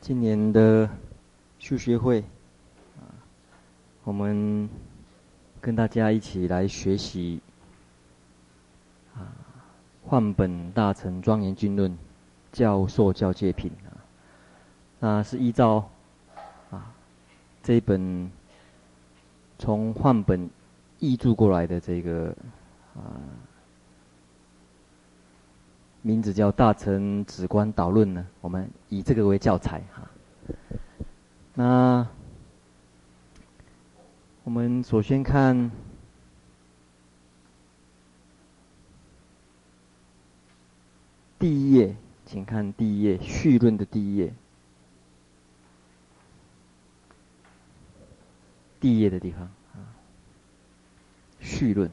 [0.00, 0.90] 今年的
[1.60, 2.20] 修学会，
[2.98, 3.06] 啊，
[4.02, 4.68] 我们
[5.60, 7.40] 跟大家一起来学习
[9.14, 9.22] 啊，
[10.04, 11.96] 换本大乘庄严经论
[12.50, 14.02] 教授教诫品啊，
[14.98, 15.88] 那是依照
[16.72, 16.92] 啊
[17.62, 18.28] 这一本
[19.60, 20.50] 从换本
[20.98, 22.34] 译注过来的这个
[22.96, 23.14] 啊。
[26.06, 30.08] 名字叫《大乘止观导论》呢，我们以这个为教材哈。
[31.52, 32.06] 那
[34.44, 35.68] 我们首先看
[41.40, 44.32] 第一页，请看第一页序论的第一页，
[48.78, 49.42] 第一页的地方
[49.74, 49.82] 啊，
[51.40, 51.90] 序论。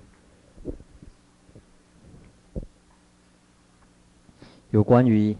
[4.73, 5.37] 有关于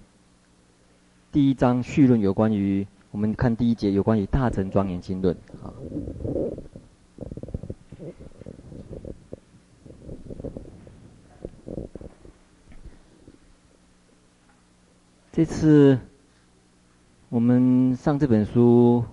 [1.32, 5.73] 第一章序论，有关于我们看第一节，有关于大乘庄严经论啊。
[15.31, 15.97] 这次
[17.30, 19.03] 我们上这本书，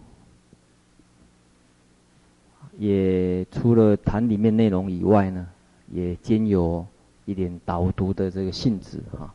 [2.77, 5.49] 也除了谈里面内容以外呢，
[5.91, 6.87] 也兼有
[7.25, 9.35] 一点导读的这个性质哈。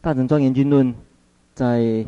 [0.00, 0.94] 大乘庄严经论，
[1.54, 2.06] 在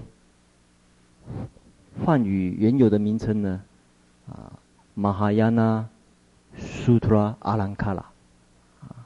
[2.05, 3.61] 梵语原有的名称呢，
[4.29, 4.53] 啊，
[4.95, 5.89] 马哈亚纳
[6.57, 8.01] 苏特拉阿兰卡拉，
[8.83, 9.05] 啊，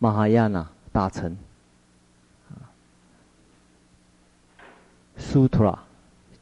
[0.00, 1.36] 马哈亚纳大乘，
[2.50, 2.66] 啊，
[5.16, 5.84] 苏特拉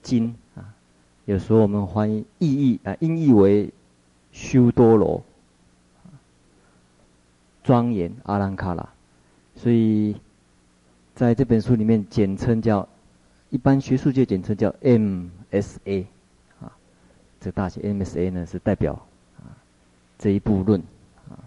[0.02, 0.72] 经啊，
[1.26, 3.70] 有时候我们翻译意义啊，音译为
[4.32, 5.22] 修多罗，
[7.62, 8.88] 庄严阿兰卡拉，
[9.54, 10.16] 所以。
[11.16, 12.86] 在这本书里面，简称叫，
[13.48, 16.04] 一般学术界简称叫 MSA，
[16.60, 16.70] 啊，
[17.40, 18.92] 这大写 MSA 呢是代表
[19.38, 19.56] 啊
[20.18, 20.78] 这一部论，
[21.30, 21.40] 啊。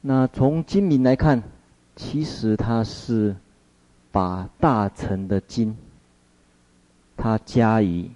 [0.00, 1.42] 那从经名来看，
[1.96, 3.34] 其实它是
[4.12, 5.76] 把大乘的经，
[7.16, 8.08] 它加以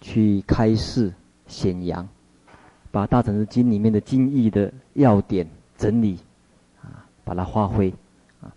[0.00, 1.12] 去开示
[1.48, 2.08] 显扬。
[2.94, 5.44] 把大乘的经里面的经义的要点
[5.76, 6.16] 整理，
[6.80, 7.92] 啊，把它发挥，
[8.40, 8.54] 啊，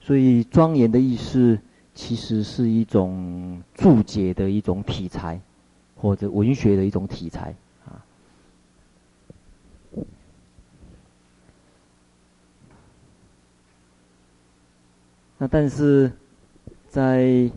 [0.00, 1.56] 所以庄严的意思
[1.94, 5.40] 其实是一种注解的一种体裁，
[5.94, 7.54] 或者文学的一种体裁，
[7.84, 8.02] 啊。
[15.38, 16.10] 那但是
[16.88, 17.48] 在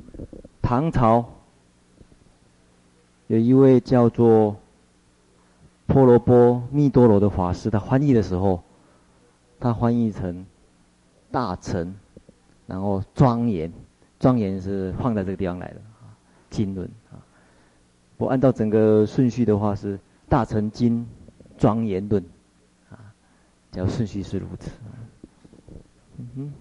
[0.61, 1.27] 唐朝
[3.25, 4.55] 有一位叫做。
[5.89, 8.61] 婆罗波密多罗的法师，他翻译的时候，
[9.59, 10.45] 他翻译成
[11.31, 11.95] 大乘，
[12.67, 13.73] 然后庄严，
[14.19, 16.13] 庄严是放在这个地方来的啊，
[16.51, 17.17] 经论啊。
[18.17, 21.07] 我按照整个顺序的话是大乘经
[21.57, 22.23] 庄严论
[22.91, 23.11] 啊，
[23.71, 24.69] 叫顺序是如此。
[26.17, 26.53] 嗯哼，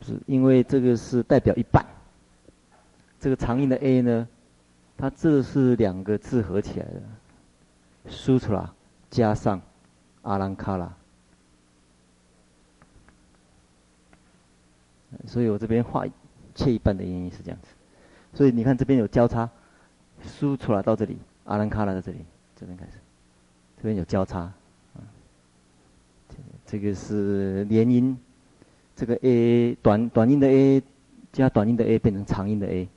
[0.00, 1.84] 是因为这个是代表一半。
[3.18, 4.28] 这个长音的 A 呢，
[4.96, 7.02] 它这是两个字合起来的
[8.08, 8.68] ，Sutra
[9.10, 9.60] 加上
[10.22, 10.94] 阿兰卡拉，
[15.26, 16.04] 所以我这边画
[16.54, 17.68] 切一半的原因是这样子，
[18.34, 19.48] 所以你看这边有交叉
[20.22, 22.18] 输出来到这里，阿兰卡拉在这里，
[22.54, 22.92] 这边开始，
[23.78, 24.40] 这边有交叉，
[24.94, 25.00] 啊，
[26.66, 28.16] 这个是连音，
[28.94, 30.82] 这个 A 短短音的 A
[31.32, 32.88] 加短音的 A 变成长音的 A。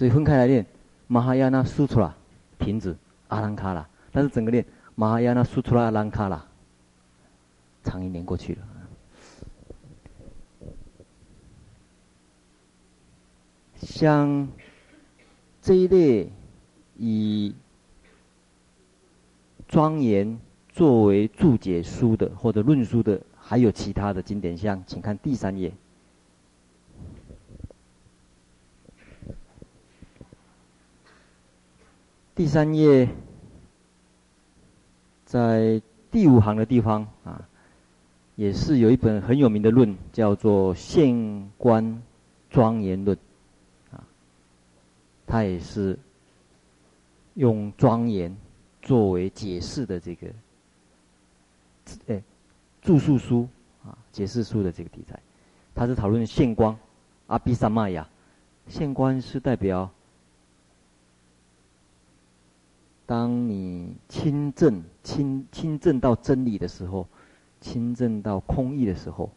[0.00, 0.64] 所以分开来念，
[1.08, 2.16] 马哈亚那苏图拉，
[2.56, 2.96] 瓶子
[3.28, 4.64] 阿兰卡拉，但是整个念
[4.94, 6.42] 马哈亚那苏图拉阿兰卡拉，
[7.84, 8.62] 长音连过去了。
[13.74, 14.48] 像
[15.60, 16.32] 这一类
[16.96, 17.54] 以
[19.68, 25.70] 庄严作为注解书的或者论书的，还有其他的经典像，请看第三页。
[32.40, 33.06] 第三页，
[35.26, 37.46] 在第五行的地方啊，
[38.34, 42.02] 也是有一本很有名的论，叫做《县官
[42.48, 43.14] 庄严论》
[43.94, 44.02] 啊，
[45.26, 45.98] 它也是
[47.34, 48.34] 用庄严
[48.80, 50.26] 作为解释的这个，
[52.06, 52.22] 哎，
[52.80, 53.46] 注述书
[53.84, 55.20] 啊，解释书的这个题材，
[55.74, 56.74] 它是讨论县官
[57.26, 58.08] 阿毗萨玛呀，
[58.66, 59.90] 县官是代表，
[63.10, 67.08] 当你亲证亲亲证到真理的时候，
[67.60, 69.28] 亲证到空义的时候，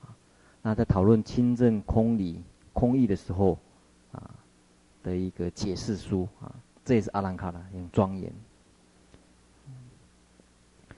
[0.00, 0.16] 啊，
[0.62, 2.40] 那在讨论亲证空理
[2.72, 3.58] 空义的时候，
[4.12, 4.30] 啊
[5.02, 6.50] 的一个解释书啊。
[6.86, 8.32] 这也是阿兰卡拉用庄严，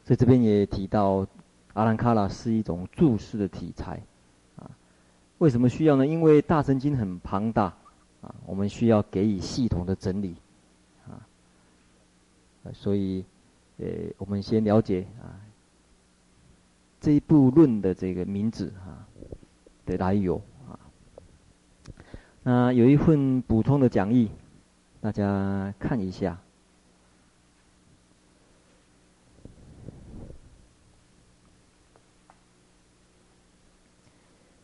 [0.05, 1.27] 所以这边也提到，
[1.73, 4.01] 阿兰卡拉是一种注释的题材，
[4.55, 4.71] 啊，
[5.39, 6.07] 为什么需要呢？
[6.07, 7.65] 因为大乘经很庞大，
[8.23, 10.37] 啊，我们需要给予系统的整理，
[12.73, 13.25] 所以，
[13.79, 13.87] 呃，
[14.19, 15.37] 我们先了解啊，
[17.01, 19.07] 这一部论的这个名字啊
[19.85, 20.79] 的来由啊，
[22.43, 24.31] 那有一份补充的讲义。
[25.01, 26.41] 大家看一下，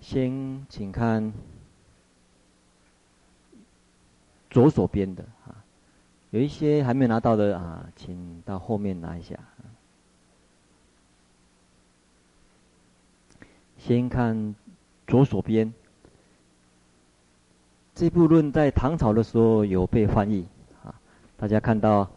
[0.00, 1.30] 先请看
[4.48, 5.59] 左手边的啊，
[6.30, 9.36] 有一些还没拿到的啊，请到后面拿一下。
[13.78, 14.54] 先看
[15.06, 15.72] 左手边。
[17.94, 20.46] 这部论在唐朝的时候有被翻译，
[20.84, 20.94] 啊，
[21.36, 22.08] 大家看到，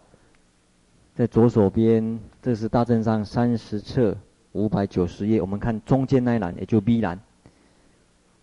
[1.16, 4.16] 在左手边，这是大正上三十册
[4.52, 7.20] 五百九十页，我们看中间那一栏，也就 B 栏。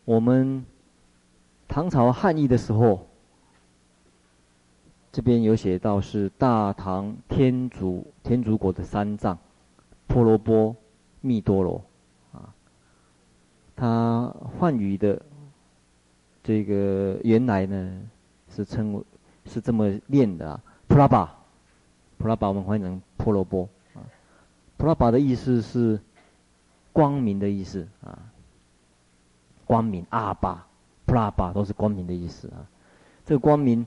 [0.04, 0.64] 我们
[1.68, 3.06] 唐朝汉译的时候，
[5.12, 9.38] 这边有写到是大唐天竺天竺国的三藏，
[10.06, 10.74] 婆罗波、
[11.20, 11.82] 密多罗，
[12.32, 12.54] 啊，
[13.76, 15.20] 他梵语的。
[16.42, 18.00] 这个原来呢
[18.48, 19.02] 是称为
[19.44, 21.38] 是这么念的啊，普拉巴，
[22.16, 24.00] 普拉巴我们翻译成婆罗波啊，
[24.78, 26.00] 普拉巴的意思是
[26.94, 28.18] 光明的意思啊，
[29.66, 30.66] 光明阿巴，
[31.04, 32.64] 普拉巴都是光明的意思啊，
[33.26, 33.86] 这个光明，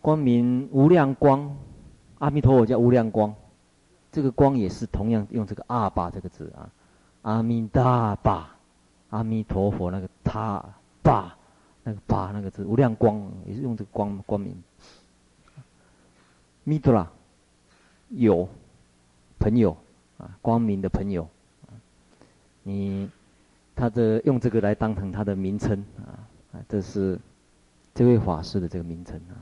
[0.00, 1.56] 光明无量光，
[2.18, 3.34] 阿弥陀佛叫无量光，
[4.10, 6.70] 这个光也是同样用这个阿巴这个字啊，
[7.22, 8.56] 阿弥达巴，
[9.10, 10.64] 阿弥陀佛那个他。
[11.02, 11.34] 爸，
[11.82, 14.54] 那个爸那个字，无量光也是用这个光光明。
[16.62, 17.10] 弥多拉，
[18.10, 18.46] 有
[19.38, 19.74] 朋友
[20.18, 21.26] 啊，光明的朋友，
[22.62, 23.08] 你
[23.74, 26.20] 他的用这个来当成他的名称啊
[26.52, 27.18] 啊，这是
[27.94, 29.40] 这位法师的这个名称啊。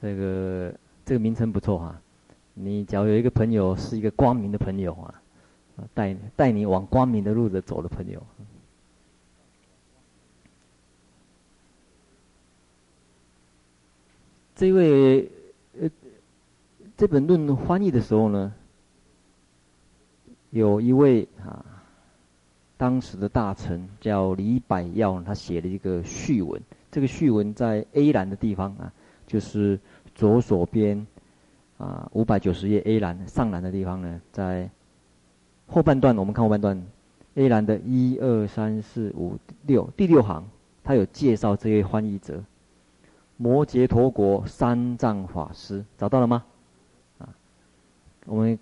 [0.00, 0.72] 这个
[1.04, 2.00] 这个名称不错哈，
[2.54, 5.14] 你假如有一个朋友是一个光明的朋友啊，
[5.94, 8.22] 带带你往光明的路子走的朋友。
[14.54, 15.30] 这位
[15.80, 15.88] 呃，
[16.96, 18.52] 这本论翻译的时候呢，
[20.50, 21.64] 有一位啊，
[22.76, 26.60] 当时的大臣叫李百耀，他写了一个序文。
[26.90, 28.92] 这个序文在 A 栏的地方啊，
[29.28, 29.78] 就是
[30.14, 31.06] 左手边
[31.76, 34.68] 啊五百九十页 A 栏上栏的地方呢，在
[35.66, 36.82] 后半段，我们看后半段
[37.34, 39.36] A 栏的一二三四五
[39.66, 40.44] 六第六行，
[40.82, 42.42] 他有介绍这位翻译者。
[43.36, 46.44] 摩羯陀国三藏法师找到了吗？
[47.18, 47.28] 啊，
[48.24, 48.58] 我们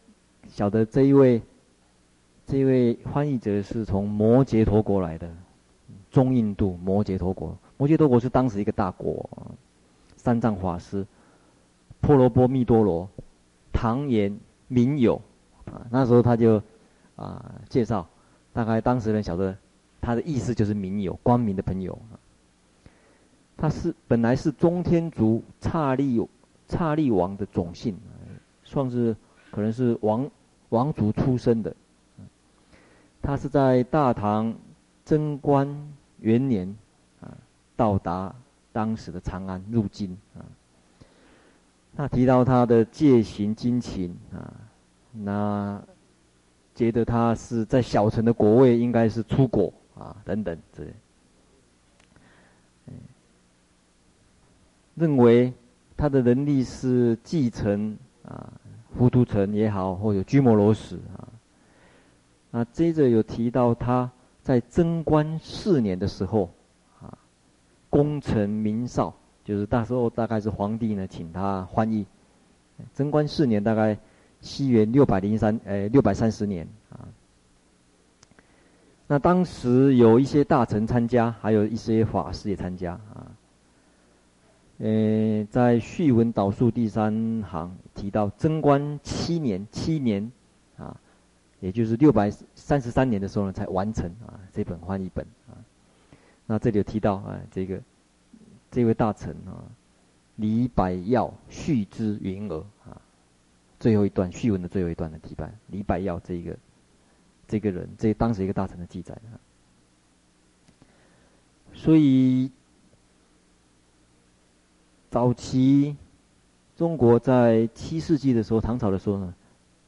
[0.48, 1.40] 晓得这一位，
[2.44, 5.30] 这一位翻译者是从摩羯陀国来的，
[6.10, 7.56] 中印度摩羯陀国。
[7.78, 9.30] 摩羯陀国是当时一个大国。
[10.26, 11.06] 三藏法师，
[12.00, 13.08] 婆罗波密多罗，
[13.72, 15.22] 唐言明友，
[15.66, 16.60] 啊，那时候他就
[17.14, 18.04] 啊介绍，
[18.52, 19.56] 大概当时人晓得
[20.00, 21.96] 他的意思就是明友，光明的朋友。
[23.56, 26.20] 他是本来是中天竺刹利
[26.66, 27.96] 刹利王的种姓，
[28.64, 29.14] 算是
[29.52, 30.28] 可能是王
[30.70, 31.72] 王族出身的。
[33.22, 34.52] 他是在大唐
[35.04, 35.68] 贞观
[36.18, 36.76] 元年
[37.20, 37.30] 啊
[37.76, 38.34] 到达
[38.76, 40.44] 当时的长安入京啊。
[41.92, 44.52] 那提到他的戒行精勤啊，
[45.12, 45.82] 那
[46.74, 50.92] 觉得他是在小城的国位应该是出国啊等等之类。
[54.94, 55.50] 认为
[55.96, 58.52] 他的能力是继承啊，
[58.98, 61.28] 糊涂城也好，或者居摩罗什啊。
[62.50, 64.10] 那接着有提到他
[64.42, 66.50] 在贞观四年的时候，
[67.96, 72.04] 功成名少，就是那时候大概是皇帝呢请他翻译。
[72.92, 73.96] 贞观四年大概
[74.42, 77.08] 西元六百零三，呃，六百三十年啊。
[79.06, 83.32] 那当时有一些大臣参加，还有一些法师也参加啊。
[84.76, 90.30] 呃，在序文导数第三行提到贞观七年，七年
[90.76, 90.94] 啊，
[91.60, 95.56] 也就是六百三十三年的时候呢，才完成啊这本翻译本啊。
[96.46, 97.80] 那这里有提到啊，这个
[98.70, 99.64] 这位大臣啊，
[100.36, 103.00] 李百曜续之云尔啊，
[103.78, 106.56] 最后一段序文的最后一段的提办，李百曜这一个
[107.48, 109.36] 这个人，这当时一个大臣的记载啊。
[111.74, 112.50] 所以。
[115.08, 115.96] 早期
[116.76, 119.34] 中国在七世纪的时候，唐朝的时候呢，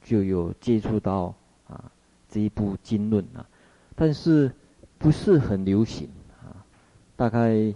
[0.02, 1.34] 就有接触到
[1.66, 1.92] 啊
[2.30, 3.46] 这一部经论啊，
[3.94, 4.50] 但是
[4.96, 6.08] 不是很流行。
[7.18, 7.74] 大概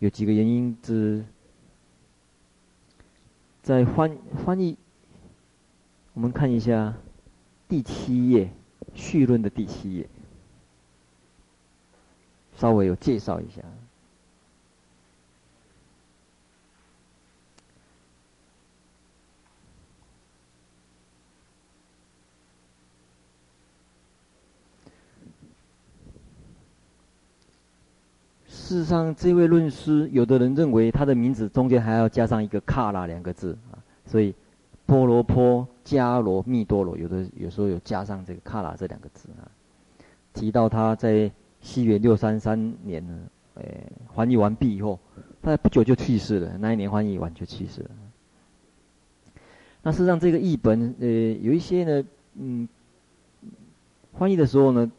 [0.00, 1.24] 有几个原因之，
[3.62, 4.76] 在翻翻译，
[6.12, 6.92] 我们看一下
[7.68, 8.50] 第七页
[8.92, 10.08] 序论的第七页，
[12.56, 13.62] 稍微有介绍一下。
[28.64, 34.34] 事实上，这位论师，有的人认为他的名字中间还要加上一个“卡拉”两个字啊，所以
[34.86, 39.44] 波罗波迦罗密多罗，有的有时候有加上这个“卡拉”这两个字啊。
[40.32, 41.30] 提到他在
[41.60, 43.18] 西元六三三年呢，
[43.56, 44.98] 诶，翻译完毕以后，
[45.42, 46.56] 他不久就去世了。
[46.58, 47.90] 那一年翻译完就去世了。
[49.82, 52.02] 那事实上，这个译本呃，有一些呢，
[52.36, 52.66] 嗯，
[54.18, 54.90] 翻译的时候呢，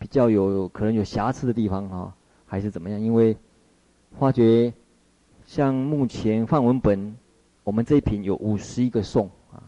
[0.00, 2.12] 比较有可能有瑕疵的地方哈。
[2.54, 3.00] 还是怎么样？
[3.00, 3.36] 因为
[4.16, 4.72] 发觉
[5.44, 7.16] 像目前范文本，
[7.64, 9.58] 我们这一品有五十一个颂啊，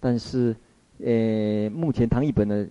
[0.00, 0.54] 但是
[0.98, 2.66] 呃，目前唐译本呢，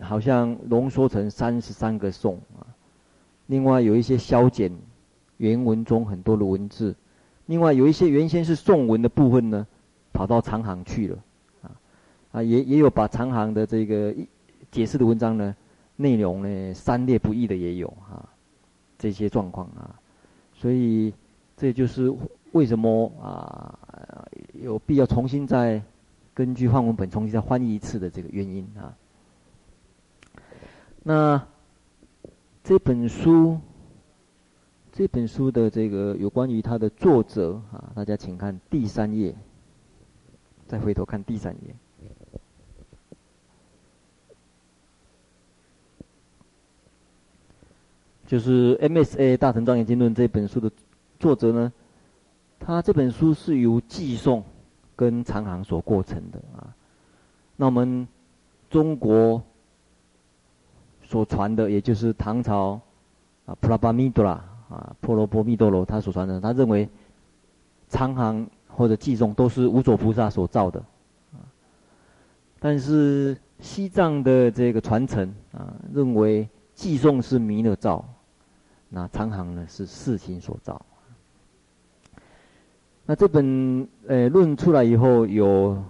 [0.00, 2.64] 好像浓缩成三十三个颂啊。
[3.48, 4.72] 另外有一些消减
[5.36, 6.96] 原文中很多的文字，
[7.44, 9.66] 另外有一些原先是宋文的部分呢，
[10.14, 11.18] 跑到长行去了
[11.60, 11.70] 啊
[12.32, 14.14] 啊，也也有把长行的这个
[14.70, 15.54] 解释的文章呢，
[15.96, 18.24] 内容呢删列不一的也有啊。
[18.98, 19.94] 这些状况啊，
[20.52, 21.14] 所以
[21.56, 22.12] 这就是
[22.52, 23.78] 为什么啊
[24.54, 25.80] 有必要重新再
[26.34, 28.96] 根据梵文本重新再翻译一次的这个原因啊。
[31.04, 31.46] 那
[32.64, 33.58] 这本书，
[34.92, 39.34] 这本书的这个有关于它的作者啊，大家请看第三页，
[40.66, 41.74] 再回头看第三页。
[48.28, 50.70] 就是《MSA 大乘庄严经论》这本书的
[51.18, 51.72] 作者呢，
[52.60, 54.44] 他这本书是由寄送
[54.94, 56.68] 跟长行所构成的啊。
[57.56, 58.06] 那我们
[58.68, 59.42] 中国
[61.02, 62.78] 所传的，也就是唐朝
[63.46, 64.32] 啊普拉巴密多拉
[64.68, 66.86] 啊婆罗波密多罗他所传的，他认为
[67.88, 70.78] 长行或者寄送都是无所菩萨所造的
[71.32, 71.40] 啊。
[72.60, 78.06] 但是西藏的这个传承啊，认为寄送是弥勒造。
[78.88, 80.80] 那长行呢是世心所造。
[83.04, 85.82] 那这本呃论出来以后有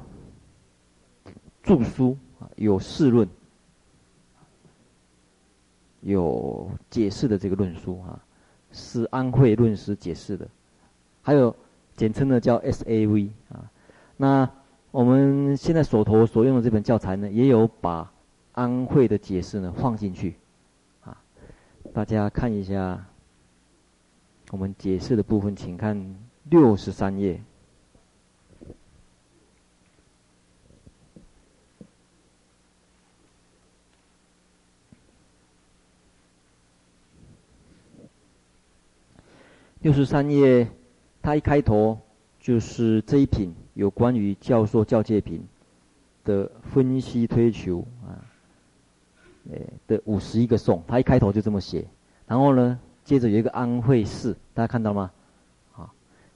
[1.63, 3.29] 注疏啊，有释论，
[6.01, 8.21] 有解释的这个论书啊，
[8.73, 10.49] 是安慧论师解释的，
[11.23, 11.55] 还有
[11.97, 13.69] 简称的叫 SAV 啊。
[14.17, 14.49] 那
[14.91, 18.13] 我们现在手头所用的这本教材呢，也有把
[18.53, 20.37] 安慧的解释呢放进去。
[21.93, 23.07] 大家看一下，
[24.51, 27.41] 我们解释的部分，请看六十三页。
[39.81, 40.69] 六十三页，
[41.21, 41.99] 它一开头
[42.39, 45.47] 就是这一品有关于教授教诫品
[46.25, 47.85] 的分析推求
[49.51, 51.85] 诶的五十一个颂，他一开头就这么写，
[52.27, 55.11] 然后呢，接着有一个安慧寺，大家看到吗？
[55.77, 55.91] 啊，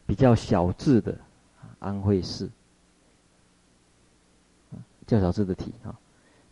[0.06, 1.14] 比较小字的
[1.78, 2.48] 安慧寺，
[5.06, 5.94] 较小字的体啊，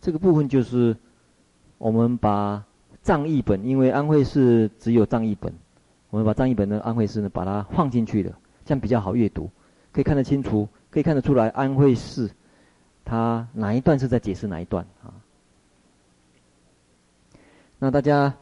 [0.00, 0.94] 这个部分就是
[1.78, 2.62] 我们把
[3.02, 5.50] 藏译本，因为安慧释只有藏译本，
[6.10, 8.30] 我们把藏译本的安慧释呢，把它放进去的，
[8.66, 9.48] 这样比较好阅读，
[9.92, 12.30] 可以看得清楚，可以看得出来安慧释，
[13.02, 15.14] 它哪一段是在解释哪一段啊？
[17.82, 18.32] 那大家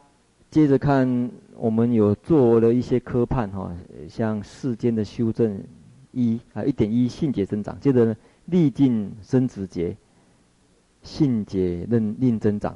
[0.50, 3.72] 接着看，我们有做了一些科判哈，
[4.08, 5.62] 像世间的修正
[6.10, 8.16] 一啊一点一信解增长，接着呢
[8.46, 9.96] 历尽生子劫，
[11.02, 12.72] 性解令令增长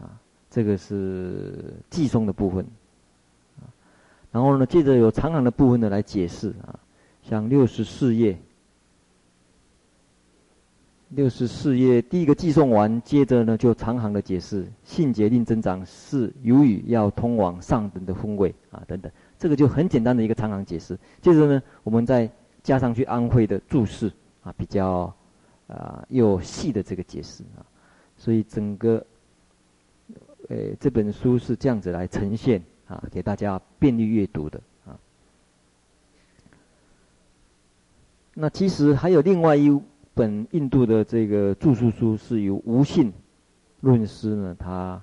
[0.00, 0.18] 啊，
[0.48, 2.66] 这个是偈颂的部分。
[4.32, 6.80] 然后呢，接着有长行的部分呢来解释啊，
[7.22, 8.38] 像六十四页，
[11.10, 20.98] 六十四页第一个偈颂完，接着呢就长行的解释，信解令增长是由于要通往上等的风味啊等等，这个就很简单的一个长行解释。
[21.22, 22.30] 接着呢，我们再
[22.62, 25.14] 加上去安徽的注释啊，比较
[25.66, 27.64] 啊又细的这个解释啊，
[28.16, 29.04] 所以整个
[30.48, 32.62] 呃这本书是这样子来呈现。
[32.88, 34.96] 啊，给大家便利阅读的啊。
[38.32, 39.76] 那其实还有另外一
[40.16, 43.12] 本印度的这个著述书，是由无信
[43.82, 45.02] 论师呢他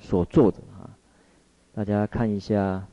[0.00, 0.90] 所做的啊。
[1.72, 2.84] 大家看一下，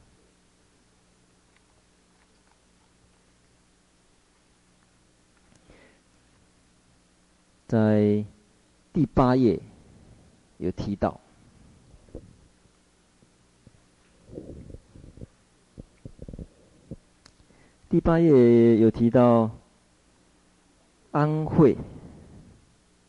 [7.66, 8.24] 在
[8.94, 9.60] 第八页
[10.60, 11.20] 有提到。
[17.90, 19.50] 第八页有提到
[21.12, 21.76] 安慧，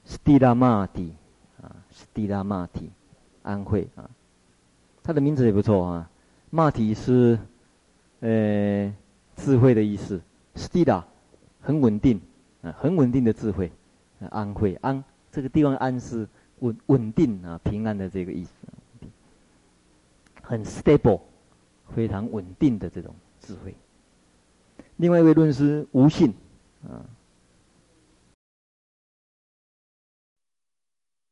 [0.04, 1.12] 斯蒂拉玛蒂
[1.60, 2.90] 啊，斯蒂拉玛蒂，
[3.42, 4.08] 安慧啊，
[5.02, 6.10] 他的名字也不错啊。
[6.50, 7.38] 玛蒂是
[8.20, 8.94] 呃
[9.36, 10.20] 智慧的意思，
[10.54, 11.04] 斯蒂拉
[11.60, 12.20] 很稳定
[12.62, 13.70] 啊，很稳定的智慧。
[14.30, 16.26] 安慧安这个地方安是
[16.60, 18.50] 稳稳定啊，平安的这个意思，
[20.42, 21.20] 很 stable，
[21.94, 23.74] 非常稳定的这种智慧。
[24.96, 26.34] 另外一位论师吴信，
[26.84, 27.04] 啊，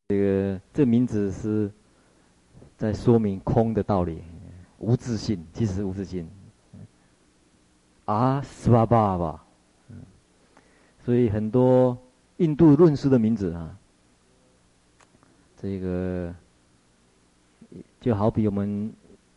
[0.09, 1.69] 这个这名字是
[2.77, 4.23] 在说明空的道理，
[4.79, 6.29] 无自信，其实无自信。
[8.05, 9.45] 啊，斯巴巴吧，
[11.05, 11.99] 所以很多
[12.37, 13.77] 印度论师的名字啊，
[15.57, 16.33] 这个
[18.01, 18.93] 就好比我们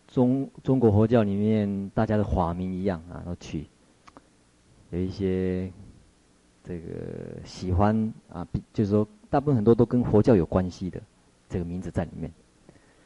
[0.08, 3.66] 中中国佛教里面大家的法名一样啊，都取。
[4.92, 5.72] 有一些
[6.64, 11.02] 这个喜欢啊，就是说，大部分很多都跟佛教有关系的
[11.50, 12.32] 这个名字在里面。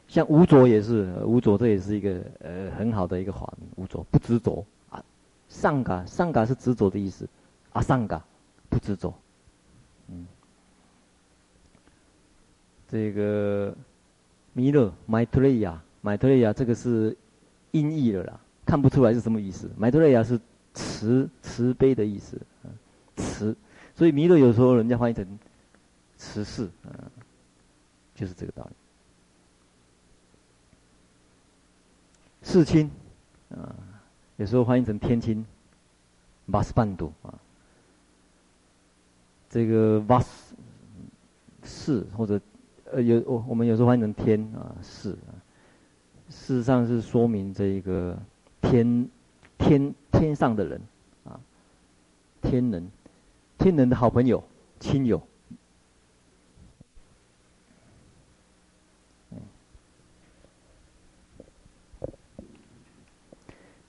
[0.08, 5.02] 像无着也是，无着这也是一个呃很好的一个法名，无着不执着啊。
[5.48, 7.28] 上嘎上嘎是执着的意思，
[7.72, 8.22] 啊上嘎
[8.68, 9.12] 不执着。
[10.08, 10.26] 嗯，
[12.88, 13.74] 这个
[14.52, 17.16] 弥勒迈陀雷亚迈陀雷亚这个是
[17.70, 19.70] 音译了啦，看不出来是什么意思。
[19.76, 20.40] 迈陀雷亚是。
[20.76, 22.36] 慈慈悲的意思，
[23.14, 23.56] 慈，
[23.94, 25.24] 所以弥勒有时候人家翻译成
[26.24, 26.90] 慈氏，嗯，
[28.14, 28.70] 就是这个道理。
[32.42, 32.90] 世亲，
[33.50, 33.74] 啊，
[34.36, 35.44] 有时候翻译成天亲，
[36.46, 37.34] 瓦斯半度啊，
[39.50, 40.54] 这个瓦斯
[41.62, 42.40] 是或者
[42.90, 45.36] 呃有我我们有时候翻译成天啊是啊，
[46.30, 48.18] 事实上是说明这一个
[48.62, 49.08] 天。
[49.56, 50.80] 天天上的人，
[51.24, 51.40] 啊，
[52.42, 52.90] 天人，
[53.56, 54.42] 天人的好朋友、
[54.78, 55.22] 亲友，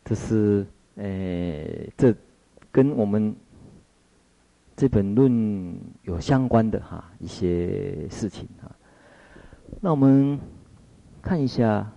[0.06, 0.66] 这是
[0.96, 2.16] 诶，这
[2.72, 3.36] 跟我们
[4.78, 8.72] 这本论有相关的哈一些事情啊。
[9.82, 10.40] 那我们
[11.22, 11.92] 看一下。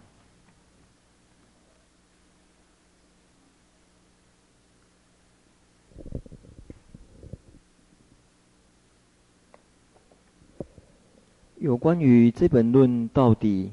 [11.61, 13.73] 有关于这本论到底，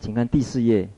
[0.00, 0.90] 请看第四页，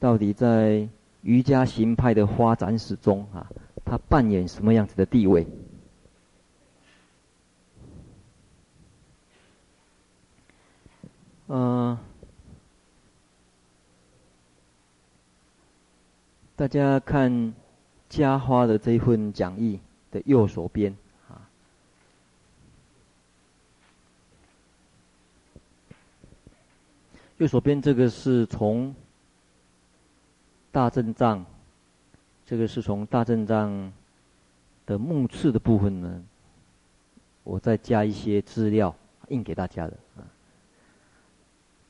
[0.00, 0.88] 到底在
[1.22, 3.46] 瑜伽行派的发展史中啊，
[3.84, 5.46] 它扮演什么样子的地位？
[11.48, 11.98] 嗯、
[16.56, 17.52] 大家看
[18.08, 20.96] 嘉花的这一份讲义的右手边
[21.28, 21.44] 啊。
[27.36, 28.94] 右手边这个是从
[30.72, 31.44] 大正藏，
[32.46, 33.92] 这个是从大正藏
[34.86, 36.22] 的目次的部分呢，
[37.42, 38.94] 我再加一些资料
[39.28, 40.22] 印给大家的啊。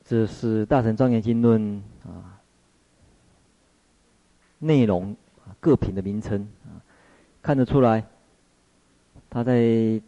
[0.03, 1.61] 这是《大乘庄严经论》
[2.09, 2.39] 啊，
[4.59, 5.15] 内容
[5.59, 6.81] 各品的名称啊，
[7.41, 8.03] 看得出来，
[9.29, 9.61] 他在《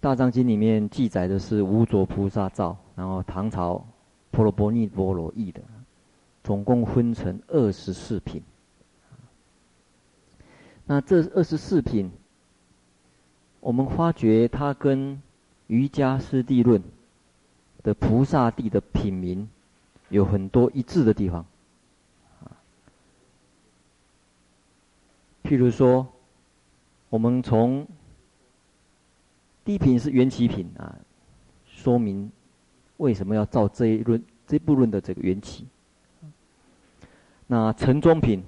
[0.00, 3.84] 大藏经》里面记载的是无着菩萨造，然后唐朝。
[4.30, 5.60] 婆罗波尼波罗译的，
[6.48, 8.42] 总共分成二十四品。
[10.86, 12.10] 那这二十四品，
[13.60, 15.16] 我们发觉它跟
[15.66, 16.80] 《瑜伽师地论》
[17.82, 19.46] 的菩萨地的品名
[20.08, 21.44] 有很多一致的地方。
[25.44, 26.06] 譬如说，
[27.10, 27.86] 我们从
[29.66, 30.96] 地一品是缘起品啊，
[31.66, 32.32] 说明
[32.96, 35.66] 为什么要造这一论这一部论的这个缘起。
[37.50, 38.44] 那陈中品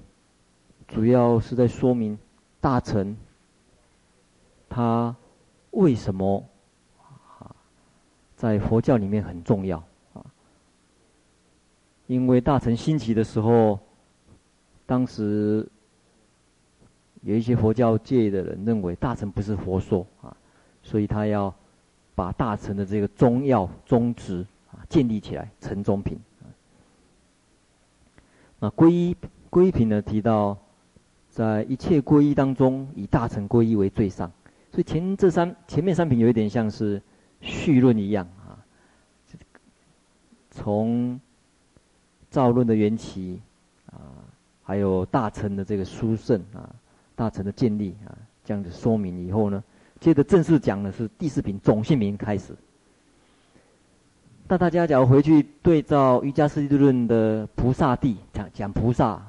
[0.87, 2.15] 主要是在说明
[2.59, 3.17] 大乘
[4.69, 5.15] 它
[5.71, 6.45] 为什么
[7.39, 7.49] 啊
[8.35, 9.83] 在佛教里面很重要
[10.13, 10.23] 啊？
[12.05, 13.79] 因为大乘兴起的时候，
[14.85, 15.67] 当时
[17.21, 20.37] 有一些佛教界的人认为大乘不是佛说啊，
[20.83, 21.51] 所以他要
[22.13, 26.19] 把大乘的这个宗要宗旨啊建立起来，陈中品。
[28.63, 29.17] 那皈依
[29.49, 29.99] 皈依品呢？
[30.03, 30.55] 提到
[31.31, 34.31] 在一切皈依当中，以大乘皈依为最上。
[34.71, 37.01] 所以前这三前面三品有一点像是
[37.41, 38.53] 绪论一样啊，
[40.51, 41.19] 从
[42.29, 43.41] 造论的缘起
[43.87, 43.97] 啊，
[44.61, 46.69] 还有大乘的这个殊胜啊，
[47.15, 48.13] 大乘的建立啊，
[48.45, 49.63] 这样子说明以后呢，
[49.99, 52.55] 接着正式讲的是第四品总性名开始。
[54.51, 59.25] 那大家假如回去对照《瑜伽师地论》的菩萨地讲讲菩萨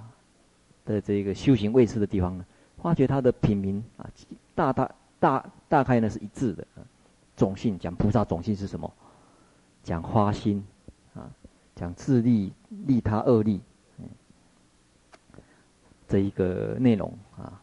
[0.85, 2.44] 的这个修行位次的地方呢，
[2.78, 4.11] 发觉他的品名啊，
[4.52, 6.66] 大大大大概呢是一致的。
[7.37, 8.92] 种性讲菩萨种性是什么？
[9.85, 10.61] 讲花心
[11.14, 11.30] 啊，
[11.76, 12.52] 讲自利
[12.88, 13.61] 利他二利，
[16.08, 17.62] 这一个内容啊。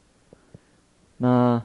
[1.17, 1.61] 那。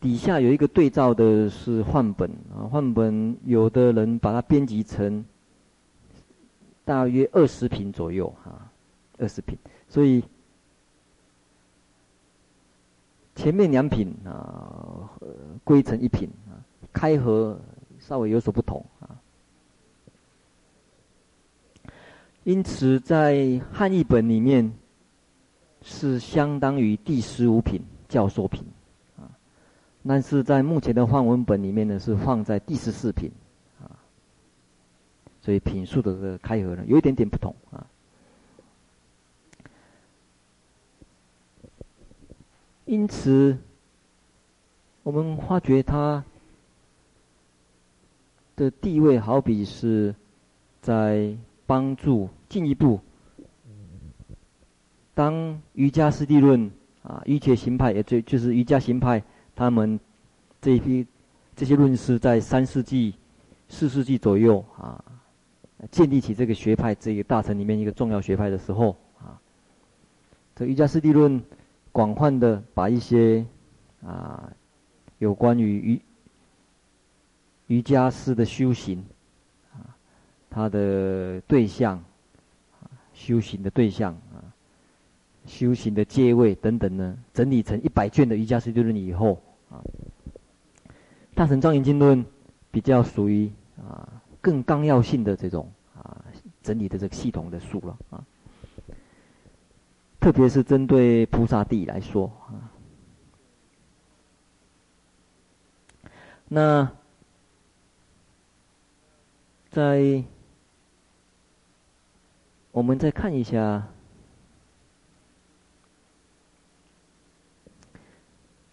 [0.00, 5.22] 底下有一个对照的是梵本啊，梵本有的人把它编辑成
[6.86, 8.72] 大约二十品左右啊，
[9.18, 9.58] 二十品，
[9.88, 10.24] 所以
[13.36, 15.10] 前面两品啊
[15.64, 16.56] 归成一品啊，
[16.94, 17.60] 开合
[17.98, 19.20] 稍微有所不同啊，
[22.44, 24.72] 因此在汉译本里面
[25.82, 28.64] 是相当于第十五品教授品。
[30.02, 33.30] 但是在目前的范文本里面呢，是放在第十四品，
[33.80, 34.00] 啊，
[35.42, 37.86] 所以品数的这个开合呢，有一点点不同啊。
[42.86, 43.56] 因此，
[45.02, 46.24] 我们发觉它
[48.56, 50.14] 的地位，好比是
[50.80, 51.36] 在
[51.66, 52.98] 帮助进一步，
[55.14, 56.70] 当瑜伽师地论
[57.02, 59.22] 啊，瑜伽行派也就就是瑜伽行派。
[59.54, 59.98] 他们
[60.60, 61.06] 这一批
[61.56, 63.14] 这些论师在三世纪、
[63.68, 65.04] 四世纪左右啊，
[65.90, 69.40] 建立起这个学派，这个大乘里面一个重要学派的时候啊，
[70.54, 71.42] 这瑜伽师地论
[71.92, 73.44] 广泛的把一些
[74.04, 74.50] 啊
[75.18, 76.02] 有关于瑜
[77.66, 79.04] 瑜伽师的修行
[79.72, 79.96] 啊，
[80.48, 82.02] 他的对象
[82.80, 84.16] 啊，修行的对象，
[85.46, 89.40] 修行的戒位等等呢，整理成一百卷的瑜伽师地论以后。
[89.70, 89.82] 啊，
[91.34, 92.24] 大乘庄严经论
[92.72, 96.24] 比较属于啊更纲要性的这种啊
[96.60, 98.24] 整理的这个系统的书了啊，
[100.18, 102.66] 特别是针对菩萨地来说啊，
[106.48, 106.90] 那
[109.70, 110.24] 在
[112.72, 113.86] 我们再看一下。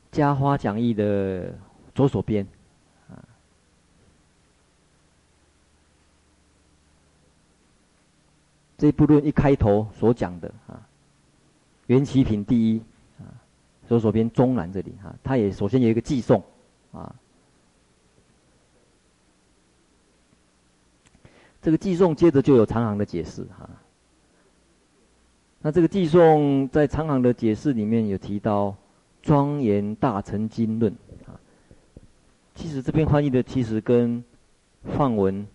[0.09, 1.53] 加花讲义的
[1.93, 2.47] 左手边，
[3.07, 3.21] 啊，
[8.77, 10.81] 这部论一开头所讲的啊，
[11.85, 12.81] 缘起品第一
[13.19, 13.29] 啊，
[13.87, 16.43] 左手边中栏这里啊，它也首先有一个寄颂
[16.91, 17.13] 啊，
[21.61, 23.69] 这个寄颂接着就有长行的解释哈。
[25.59, 28.75] 那这个寄颂在长行的解释里面有提到。
[29.27, 30.89] 庄严大乘经论
[31.25, 31.35] 啊，
[32.55, 34.23] 其实这边翻译的其实跟
[34.85, 35.45] 梵文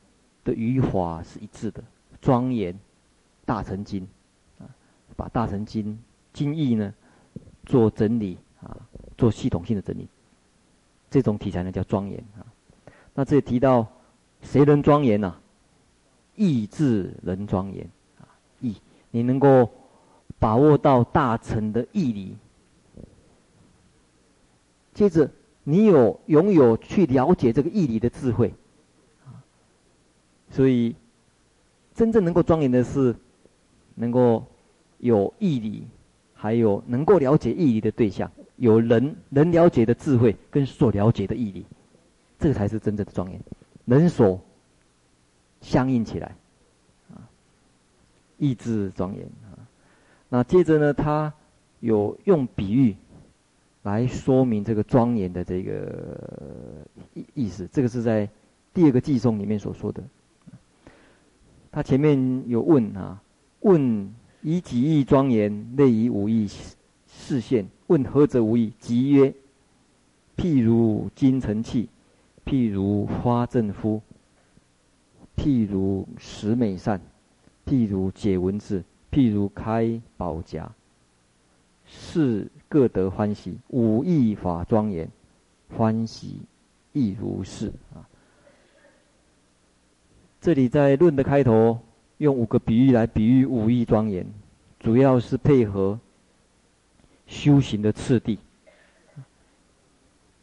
[0.45, 1.83] 的语法是一致的。
[2.21, 2.79] 庄严
[3.47, 4.07] 大乘经
[4.59, 4.69] 啊，
[5.17, 5.99] 把大乘经
[6.35, 6.93] 经义呢
[7.65, 8.77] 做整理啊，
[9.17, 10.07] 做系统性的整理，
[11.11, 12.45] 这种题材呢叫庄严啊。
[13.15, 13.87] 那这里提到
[14.43, 15.35] 谁能庄严呢？
[16.37, 17.89] 意志能庄严
[18.21, 18.29] 啊，
[18.61, 18.77] 意
[19.11, 19.71] 你能够
[20.39, 22.37] 把握到大乘的义理。
[24.95, 25.31] 接着，
[25.65, 28.53] 你有拥有去了解这个义理的智慧，
[29.25, 29.41] 啊，
[30.51, 30.95] 所以
[31.95, 33.15] 真正能够庄严的是，
[33.95, 34.45] 能够
[34.99, 35.87] 有义理，
[36.35, 41.65] 还有能够了解义理的对象，有人能了解的智慧跟所了解的义理，
[42.39, 43.41] 这个才是真正的庄严，
[43.85, 44.41] 能所
[45.61, 46.37] 相应起来，
[47.15, 47.25] 啊，
[48.37, 49.57] 义智庄严啊。
[50.29, 51.33] 那接着呢，他
[51.81, 52.97] 有用比喻
[53.83, 57.69] 来说明这个庄严的这个意意思。
[57.73, 58.29] 这个是在
[58.73, 60.03] 第二个偈颂里面所说的。
[61.71, 63.23] 他前面有问啊，
[63.61, 66.47] 问以几义庄严，内以五义
[67.07, 67.67] 示现。
[67.87, 68.73] 问何者无义？
[68.79, 69.35] 即曰：
[70.37, 71.89] 譬如金尘器，
[72.45, 74.01] 譬如花正夫，
[75.37, 77.01] 譬如石美善，
[77.67, 80.69] 譬如解文字，譬如开宝匣，
[81.85, 83.59] 是各得欢喜。
[83.69, 85.07] 五义法庄严，
[85.77, 86.41] 欢喜
[86.95, 88.09] 亦如是啊。
[90.41, 91.79] 这里在论的开头，
[92.17, 94.27] 用五个比喻来比喻五义庄严，
[94.81, 96.01] 主要是配合
[97.27, 98.39] 修行的次第。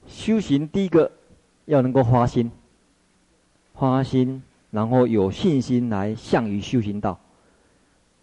[0.05, 1.11] 修行第一个
[1.65, 2.51] 要能够发心，
[3.73, 7.19] 发心，然后有信心来向于修行道。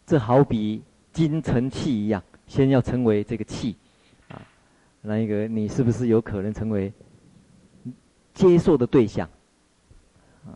[0.07, 0.81] 这好比
[1.13, 3.75] 金成器一样，先要成为这个器，
[5.07, 6.93] 那一个你是不是有可能成为
[8.35, 9.29] 接受的对象？
[10.45, 10.51] 啊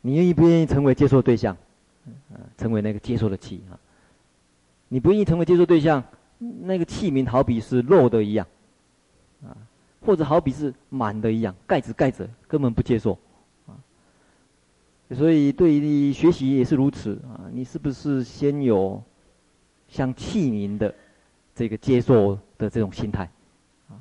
[0.00, 1.54] 你愿意不愿意成为接受对象？
[2.32, 3.78] 啊成为那个接受的器啊？
[4.88, 6.02] 你不愿意成为接受对象，
[6.38, 8.46] 那个器皿好比是漏的一样，
[9.44, 9.54] 啊，
[10.00, 13.18] 或者好比是满的一样，盖子盖着，根本不接受，
[13.66, 13.76] 啊。
[15.14, 19.02] 所以对于学习也是如此啊，你是不是先有
[19.92, 20.92] 像器皿的
[21.54, 23.30] 这个接受的这种心态？
[23.90, 24.00] 啊，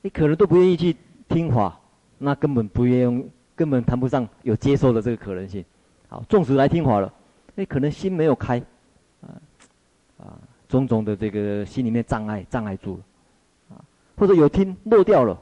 [0.00, 0.96] 你可能都不愿意去
[1.28, 1.78] 听话。
[2.18, 5.62] 那根本不愿用，根本谈不上有接受的这个可能性。
[6.08, 7.12] 好，纵使来听话了，
[7.56, 8.58] 哎，可能心没有开，
[9.20, 9.28] 啊，
[10.16, 13.84] 啊，种种的这个心里面障碍障碍住了，啊，
[14.16, 15.38] 或者有听漏掉了，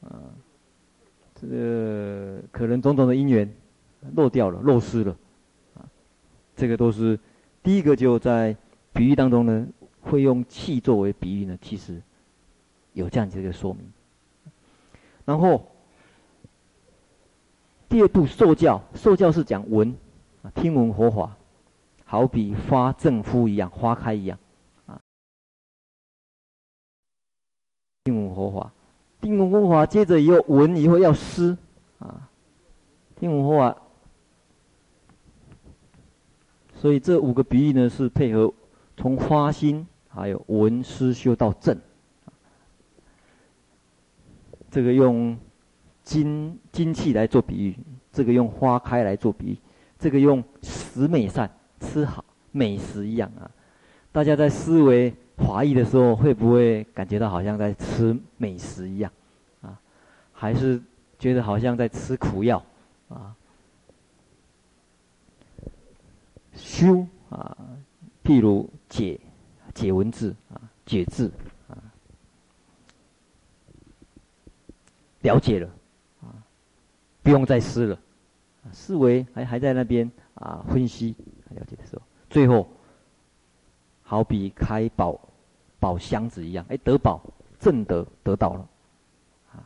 [0.00, 0.16] 啊，
[1.34, 3.46] 这个可能种种的因缘
[4.14, 5.14] 漏掉了，漏失了，
[6.62, 7.18] 这个都是
[7.60, 8.56] 第一个就在
[8.92, 9.66] 比喻当中呢，
[10.00, 12.00] 会用气作为比喻呢，其实
[12.92, 13.82] 有这样子一个说明，
[15.24, 15.66] 然后。
[17.88, 19.94] 第二步受教，受教是讲闻，
[20.42, 21.36] 啊，听闻佛法，
[22.04, 24.38] 好比花正敷一样，花开一样，
[24.86, 24.98] 啊，
[28.04, 28.72] 听闻佛法，
[29.20, 31.54] 听闻佛法，接着以后闻以后要施，
[31.98, 32.30] 啊，
[33.16, 33.81] 听闻佛法，
[36.82, 38.52] 所以这五个比喻呢是配合
[38.96, 41.78] 从花心，还有闻思修到正，
[44.68, 45.38] 这个用。
[46.04, 47.76] 金金器来做比喻，
[48.12, 49.56] 这个用花开来做比喻，
[50.00, 53.48] 这个用食美善吃好美食一样啊。
[54.10, 59.12] 大家在思维华裔的时候，会不会感觉到好像在吃美食一样
[59.60, 59.78] 啊？
[60.32, 60.82] 还是
[61.20, 62.60] 觉得好像在吃苦药
[63.08, 63.32] 啊？
[66.54, 67.56] 修啊，
[68.22, 69.18] 譬如解
[69.74, 71.30] 解文字啊，解字
[71.68, 71.76] 啊，
[75.20, 75.68] 了解了
[76.20, 76.44] 啊。
[77.22, 77.98] 不用再思了，
[78.72, 81.14] 思维还还在那边啊，分析
[81.50, 82.68] 了解的时候，最后
[84.02, 85.18] 好比开宝
[85.78, 87.22] 宝箱子一样，哎，得宝
[87.58, 88.68] 正得得到了，
[89.52, 89.64] 啊，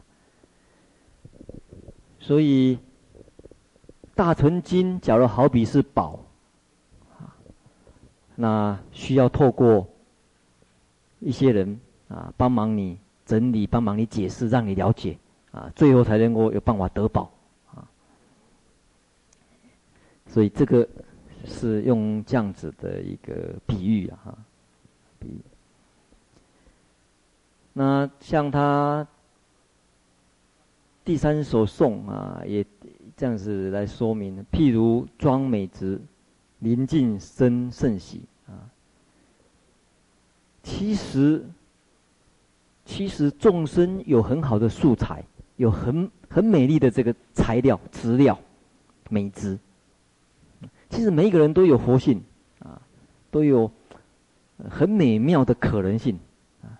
[2.20, 2.78] 所以
[4.14, 6.20] 大乘经假如好比是宝，
[8.36, 9.88] 那需要透过
[11.20, 15.18] 一些人啊帮忙你整理，帮忙你解释，让你了解
[15.50, 17.32] 啊，最后才能够有办法得宝
[17.74, 17.88] 啊。
[20.26, 20.86] 所以这个
[21.44, 24.38] 是用这样子的一个比喻啊，哈，
[25.18, 25.40] 比喻。
[27.72, 29.06] 那像他
[31.04, 32.64] 第三首颂啊，也
[33.16, 36.00] 这样子来说明：譬如庄美植，
[36.60, 38.70] 临近生胜喜啊。
[40.62, 41.44] 其实，
[42.84, 45.22] 其实众生有很好的素材，
[45.56, 48.38] 有很很美丽的这个材料、资料、
[49.08, 49.58] 美植。
[50.88, 52.22] 其实每一个人都有佛性，
[52.60, 52.80] 啊，
[53.30, 53.70] 都有
[54.70, 56.18] 很美妙的可能性，
[56.62, 56.78] 啊，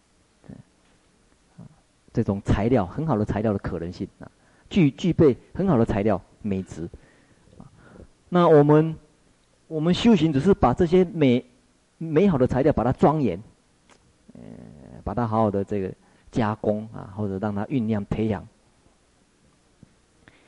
[2.12, 4.30] 这种材料很好的材料的可能性啊，
[4.70, 6.88] 具具备很好的材料美质，
[8.28, 8.96] 那我们
[9.68, 11.44] 我们修行只是把这些美
[11.98, 13.42] 美好的材料把它庄严，
[14.35, 14.40] 呃，
[15.02, 15.92] 把它好好的这个
[16.31, 18.46] 加工啊，或者让它酝酿培养。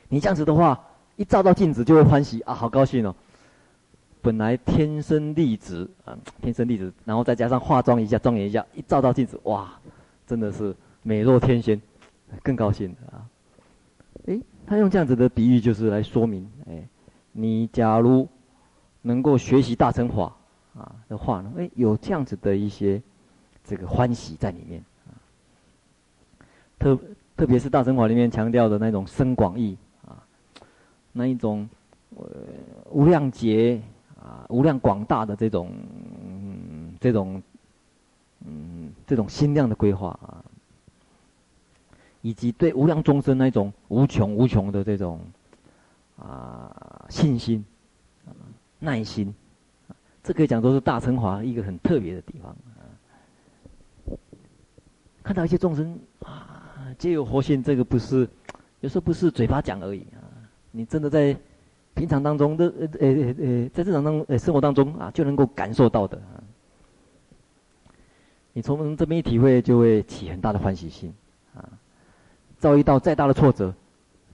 [0.07, 0.79] 你这样子的话，
[1.17, 3.15] 一照到镜子就会欢喜啊，好高兴哦。
[4.21, 9.71] 本来天生丽质啊，天生丽质，然后再加上化妆一下，庄严一下，一照到镜子，哇，
[10.27, 11.81] 真的是美若天仙，
[12.43, 13.23] 更高兴啊！
[14.25, 16.85] 诶，他用这样子的比喻，就是来说明，诶，
[17.31, 18.27] 你假如
[19.01, 20.35] 能够学习大乘法
[20.75, 23.01] 啊的话呢，哎，有这样子的一些
[23.63, 25.15] 这个欢喜在里面啊。
[26.77, 26.97] 特
[27.35, 30.23] 特别是大乘法里面强调的那种深广义啊，
[31.11, 31.67] 那一种
[32.15, 32.25] 呃
[32.89, 33.81] 无量劫
[34.21, 35.71] 啊、无量广大的这种、
[36.27, 37.41] 嗯、这种
[38.45, 40.43] 嗯这种心量的规划啊。
[42.21, 45.21] 以及对无量众生那种无穷无穷的这种
[46.17, 47.68] 啊信心、啊、
[48.79, 49.33] 耐心，
[50.23, 52.81] 这可以讲都是大乘华一个很特别的地方啊。
[55.21, 58.27] 看到一些众生啊，皆有佛性，这个不是
[58.79, 60.23] 有时候不是嘴巴讲而已啊，
[60.71, 61.37] 你真的在
[61.93, 66.41] 平常当中的呃呃呃在日常当呃生活当中啊，就能够感受到的啊。
[68.53, 71.13] 你从这边一体会，就会起很大的欢喜心
[71.53, 71.67] 啊。
[72.57, 73.73] 遭遇到再大的挫折，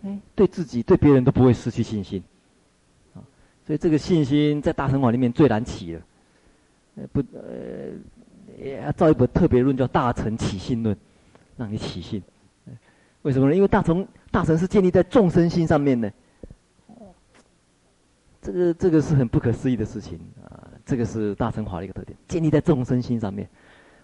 [0.04, 2.35] 哎，对自己、对别人都不会失去信心，啊，
[3.66, 6.02] 所以这个信心在大乘法里面最难起了，
[6.98, 7.92] 呃，不，呃，
[8.64, 10.96] 也要造一本特别论叫《大乘起信论》，
[11.58, 12.22] 让你起信，
[13.24, 13.56] 为什么呢？
[13.56, 16.14] 因为大乘大乘是建立在众生心上面的，
[18.40, 23.50] 这个这个是很不可思议的事情啊，这个是大乘法的一个特点，建立在众生心上面。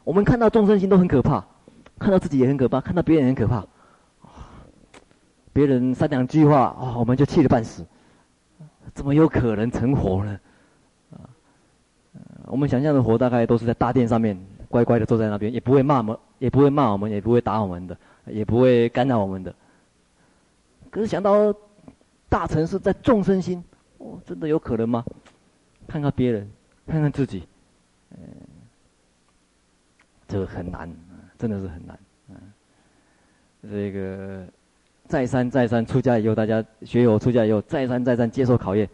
[0.04, 1.46] 我们看到众生心都很可怕，
[2.00, 3.64] 看到自己也很可怕，看到别人也很可怕。
[5.54, 7.86] 别人三两句话啊、我们就气得半死，
[8.94, 10.40] 怎么有可能成佛呢？
[11.12, 11.30] 啊，
[12.48, 19.54] 我们想象的佛大概都是在大殿上面乖乖的坐在那边，也不会骂我们，也不会骂我们，也不会打我们的，也不会干扰我们的。
[20.90, 21.54] 可是想到
[22.28, 23.64] 大城市在众生心，
[23.98, 25.06] 哦，真的有可能吗？
[25.88, 26.50] 看看别人，
[26.88, 27.48] 看看自己，
[28.12, 28.18] 嗯，
[30.28, 30.94] 这个很难，
[31.38, 32.36] 真的是很难，嗯，
[33.70, 34.46] 这个。
[35.12, 38.88] 再三再三出家以后，大家学友出家以后，再三再三接受考验，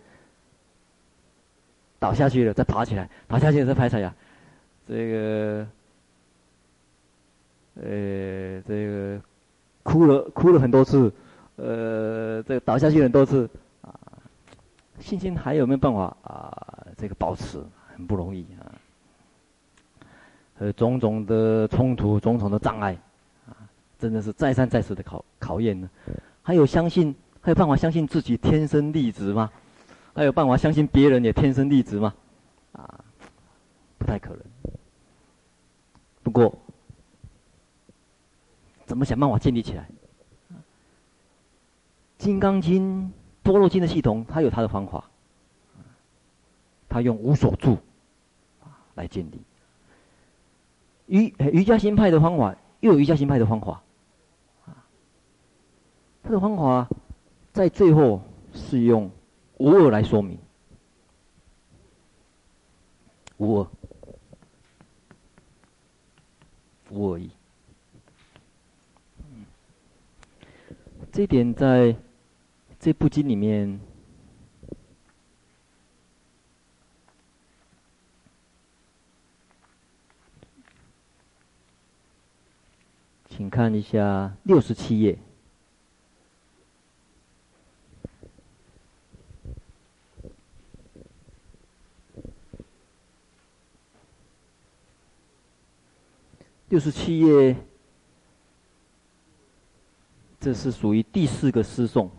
[1.99, 4.12] 倒下去了再爬起来，倒下去再拍起来，
[4.88, 5.67] 这个，
[7.75, 9.21] 呃，这个
[9.84, 11.13] 哭了哭了很多次，
[11.58, 13.47] 呃，这个倒下去很多次，
[13.84, 13.93] 啊，
[14.99, 16.17] 信心还有没有办法？
[16.23, 16.88] 啊？
[16.97, 17.62] 这个保持
[17.93, 18.65] 很不容易啊，
[20.58, 22.97] 和种种的冲突，种种的障碍。
[23.99, 25.89] 真的是再三再四的考考验呢，
[26.43, 29.51] 还有相信，还有办法相信自己天生丽质吗？
[30.13, 32.13] 还有办法相信别人也天生丽质吗？
[32.73, 33.03] 啊，
[33.97, 34.39] 不太可能。
[36.23, 36.57] 不过，
[38.86, 39.88] 怎么想办法建立起来？
[42.17, 43.03] 《金刚经》
[43.43, 45.03] 《般若经》的系统，它有它的方法，
[46.89, 47.77] 它用无所住
[48.63, 49.41] 啊来建立。
[51.05, 53.81] 瑜瑜伽行派的方法，又有瑜伽行派的方法。
[56.27, 56.89] 这个方法
[57.53, 58.21] 在最后
[58.53, 59.09] 是用
[59.59, 60.37] 无二来说明，
[63.37, 63.67] 无二，
[66.89, 67.31] 无二义。
[71.13, 71.95] 这点在
[72.77, 73.79] 这部经里面，
[83.29, 85.17] 请看一下六十七页。
[96.69, 97.56] 六十七页，
[100.38, 102.12] 这是属于第四个诗颂，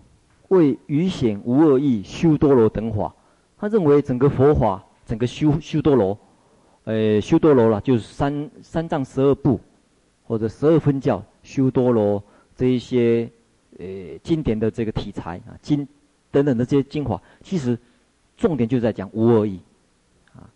[0.49, 3.15] 为于显无二意修多罗等法。
[3.59, 6.19] 他认为整个佛法，整个修修多罗，
[6.85, 9.61] 呃，修多罗了，就是三三藏十二部，
[10.25, 12.23] 或者十二分教修多罗
[12.57, 13.31] 这一些
[13.79, 13.87] 呃
[14.23, 15.87] 经典的这个题材啊，经
[16.31, 17.79] 等等的这些精华，其实
[18.39, 19.61] 重点就在讲无二意
[20.35, 20.49] 啊。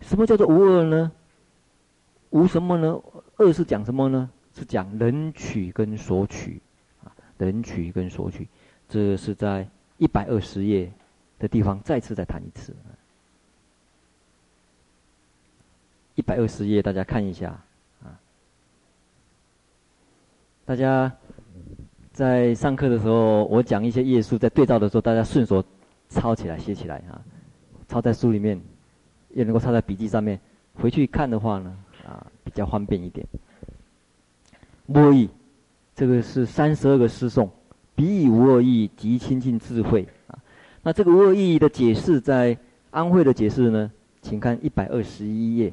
[0.00, 1.12] 什么叫做无二呢？
[2.30, 3.00] 无什么呢？
[3.36, 4.30] 二是讲什么呢？
[4.54, 6.60] 是讲能取跟所取，
[7.04, 8.48] 啊，能取跟所取，
[8.88, 9.68] 这是在
[9.98, 10.90] 一百二十页
[11.38, 12.74] 的地方再次再谈一次。
[16.16, 17.50] 一百二十页大家看一下，
[18.02, 18.18] 啊，
[20.64, 21.10] 大家
[22.12, 25.64] 在上课的时候，我讲一些页数，在对照的时候，大家顺手
[26.08, 27.22] 抄起来写起来啊，
[27.86, 28.60] 抄在书里面，
[29.30, 30.40] 也能够抄在笔记上面，
[30.74, 31.78] 回去看的话呢。
[32.08, 33.26] 啊，比较方便一点。
[34.86, 35.28] 莫意，
[35.94, 37.50] 这个是三十二个诗颂，
[37.94, 40.38] 比以无二意即亲近智慧啊。
[40.82, 42.56] 那这个无二义的解释，在
[42.90, 43.92] 安慧的解释呢，
[44.22, 45.72] 请看一百二十一页。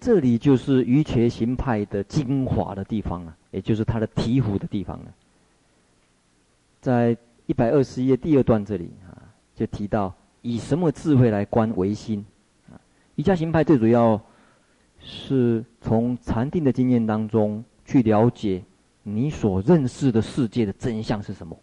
[0.00, 5.12] 这里就是瑜伽行派的精华的地方了，也就是它的醍醐的地方了。
[6.80, 8.90] 在一百二十页第二段这里，
[9.60, 12.24] 就提到以什么智慧来观唯心
[12.70, 12.80] 啊？
[13.16, 14.18] 瑜伽行派最主要
[14.98, 18.64] 是从禅定的经验当中去了解
[19.02, 21.54] 你所认识的世界的真相是什么。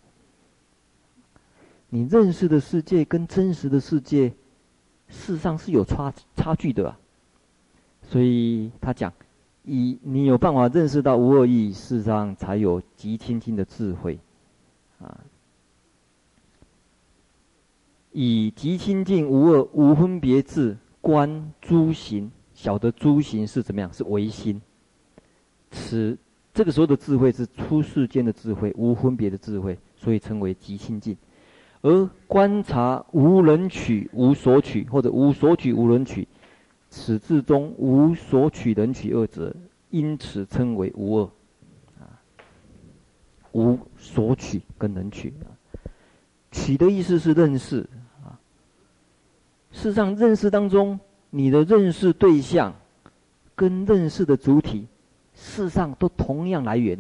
[1.90, 4.30] 你认识的世界跟真实的世界，
[5.08, 7.00] 事实上是有差差距的啊。
[8.04, 9.12] 所以他讲，
[9.64, 14.20] 以你有办法认识到无二义，事实上才有极清净的智慧，
[15.00, 15.18] 啊。
[18.20, 23.94] 以极清净无二无分别智观诸行，晓得诸行是怎么样？
[23.94, 24.60] 是唯心。
[25.70, 26.18] 此
[26.52, 31.16] 这个时候的智慧是出世间的智慧，无分别的智慧，所以称为极清净。
[31.84, 36.28] 而观察无人取、无所取，或者无所取、无人取，
[36.90, 39.56] 此智中无所取、人取二者，
[39.92, 41.30] 因此称为无二。
[42.00, 42.18] 啊，
[43.52, 45.54] 无所取跟人取啊，
[46.52, 47.88] 取的意思是认识。
[49.78, 51.00] 事实上，认识当中，
[51.30, 52.74] 你的认识对象
[53.56, 54.88] 跟认识的主体，
[55.36, 56.98] 事实上都同样来源。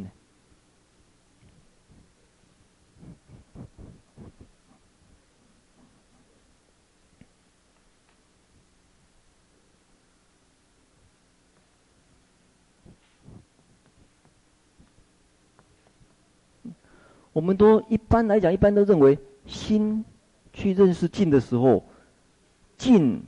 [17.33, 19.17] 我们都一般来讲，一般都认为
[19.47, 20.05] 心
[20.53, 21.83] 去认识境的时候，
[22.77, 23.21] 境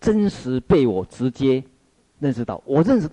[0.00, 1.62] 真实被我直接
[2.18, 2.62] 认识到。
[2.64, 3.08] 我认识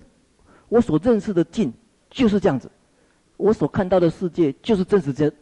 [0.68, 1.72] 我所认识的境
[2.10, 2.70] 就是这样子，
[3.36, 5.32] 我所看到的世界就是真实这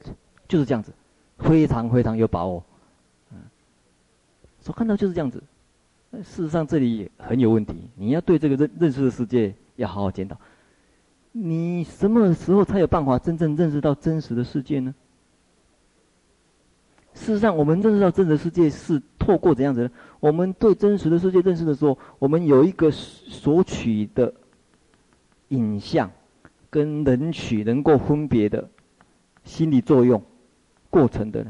[0.49, 0.93] 就是这样子，
[1.39, 2.63] 非常非常有把握。
[3.31, 3.39] 嗯，
[4.61, 5.43] 所看到就是这样子。
[6.23, 10.37] 事实上这里也很有问题，你要对这个认认识的世界要好好检讨。
[11.33, 14.95] 你什么时候才有办法真正认识到真实的世界呢？
[17.15, 19.91] 事实上，我们认识到真实世界是透过怎样子呢？
[20.19, 24.35] 我们对真实的世界认识的时候，我们有一个索取的
[25.49, 26.11] 影像，
[26.69, 28.69] 跟人取能够分别的
[29.45, 30.21] 心理作用
[30.91, 31.47] 过程的。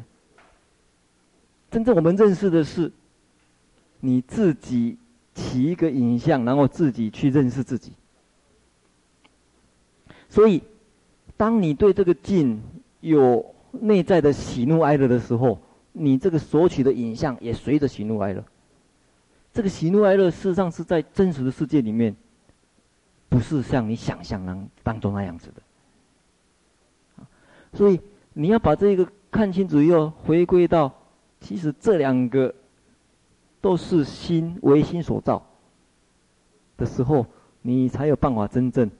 [1.70, 2.92] 真正我们认识的是
[4.00, 4.98] 你自己
[5.34, 7.92] 起一个影像，然后自己去认识自己。
[10.28, 10.62] 所以，
[11.36, 12.62] 当你对这个镜
[13.00, 15.58] 有内在的喜怒哀乐的时候，
[15.92, 18.44] 你这个索取的影像也随着喜怒哀乐。
[19.52, 22.14] 这个喜怒哀乐事实上是在真实的世界里面，
[23.28, 27.26] 不是像你想象当当中那样子的。
[27.72, 28.00] 所以
[28.32, 30.92] 你要把这个看清楚以后，回归到
[31.40, 32.54] 其实这两个
[33.60, 35.44] 都是心唯心所造
[36.76, 37.26] 的时候，
[37.62, 38.90] 你才有办法真正。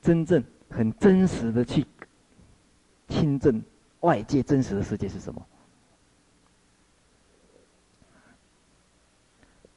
[0.00, 1.86] 真正很真实的去
[3.12, 3.62] 亲证
[4.00, 5.40] 外界真实的世界是什么？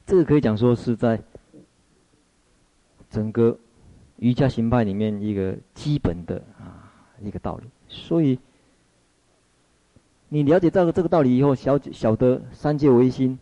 [0.06, 1.20] 这个可以讲说是在
[3.10, 3.58] 整个
[4.16, 7.68] 瑜伽行派里面一个基本的啊一个道理。
[7.88, 8.38] 所以
[10.28, 13.38] 你了解到这个道理以后，晓晓得三界唯心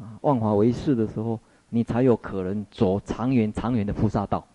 [0.00, 4.46] 啊，万法唯识的时候，你才有可能走长远长远的菩萨道。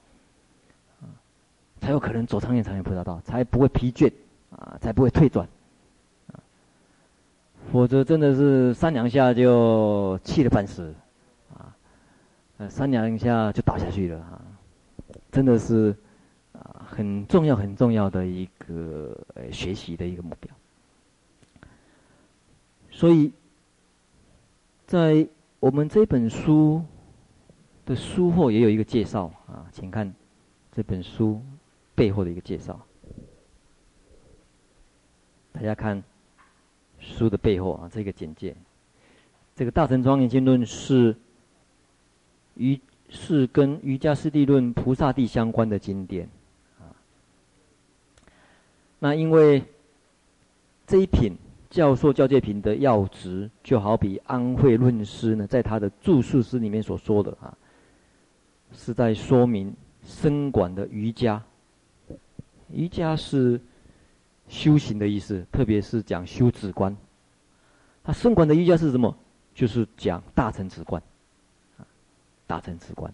[1.80, 4.10] 才有可能走长远、长远菩萨道，才不会疲倦，
[4.58, 5.48] 啊，才不会退转，
[6.28, 6.40] 啊，
[7.72, 10.94] 否则真的是三两下就气得半死，
[11.54, 11.76] 啊，
[12.70, 14.42] 三两下就倒下去了啊，
[15.32, 15.96] 真的是
[16.54, 20.56] 啊很重要、很重要的一个呃学习的一个目标。
[22.92, 23.32] 所以，
[24.86, 25.28] 在
[25.60, 26.84] 我们这本书
[27.86, 30.14] 的书后也有一个介绍啊，请看
[30.72, 31.42] 这本书。
[31.96, 32.84] 背后的一个介绍，
[35.54, 36.04] 大家看
[37.00, 38.56] 书的背后啊，这个简介，
[39.56, 41.16] 这个《大乘庄严经论》是
[42.56, 46.28] 瑜是跟《瑜伽师地论》菩萨地相关的经典
[46.80, 46.90] 啊。
[49.00, 49.64] 那因为
[50.88, 51.34] 这一品
[51.70, 57.56] 教授教界品的要旨，就好比安慧论师呢，在他的注释诗里面所说的啊，
[58.72, 59.72] 是在说明
[60.04, 61.42] 深广的瑜伽。
[62.72, 63.62] 瑜伽是
[64.54, 66.96] 修行的意思，特别是讲修止观。
[68.04, 69.18] 它深广的瑜伽是什么？
[69.56, 71.02] 就是讲大乘止观，
[72.46, 73.12] 大乘止观。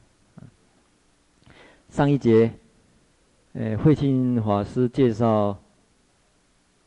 [1.88, 2.52] 上一节，
[3.54, 5.58] 呃，慧清法师介绍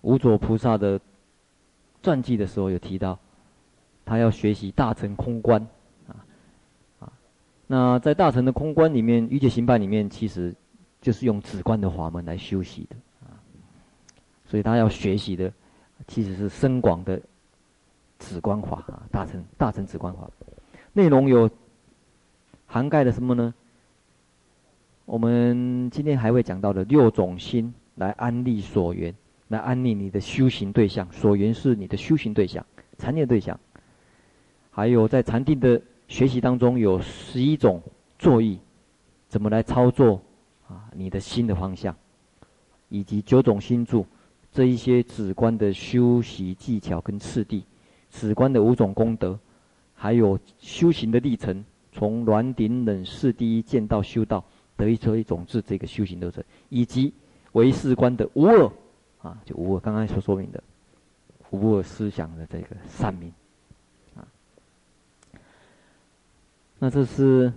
[0.02, 1.00] 无着菩萨的
[2.02, 3.18] 传记的时候，有提到
[4.04, 5.66] 他要学习大乘空观，
[6.06, 6.12] 啊
[7.00, 7.12] 啊。
[7.66, 10.54] 那在大乘的空观里面，瑜伽行派里面其实。
[11.02, 12.94] 就是用止观的法门来修习的，
[14.52, 15.50] 所以他要学习的
[16.06, 17.18] 其实是深广的
[18.18, 20.28] 止观法啊，大乘大乘止观法，
[20.92, 21.48] 内容有
[22.66, 23.54] 涵盖了什么呢？
[25.06, 29.14] 我们今天还会讲到的六种心来安立所缘，
[29.48, 31.10] 来安立你的修行对象。
[31.10, 32.62] 所缘是你的修行对象，
[32.98, 33.58] 禅定对象。
[34.70, 37.80] 还有在禅定的学习当中，有十一种
[38.18, 38.58] 作意，
[39.28, 40.20] 怎么来操作
[40.68, 40.90] 啊？
[40.94, 41.96] 你的心的方向，
[42.90, 44.04] 以及九种心住，
[44.52, 47.64] 这一些止观的修习技巧跟次第，
[48.10, 49.38] 止观的五种功德，
[49.94, 54.44] 还有修行的历程，从软顶忍世第一见到修道。
[54.74, 57.12] 得一车一种智，这个修行流程，以及
[57.52, 58.70] 唯识观的无二
[59.20, 60.62] 啊，就无二，刚刚所说明的
[61.50, 63.32] 无二思想的这个三明
[64.16, 64.26] 啊。
[66.78, 67.52] 那这是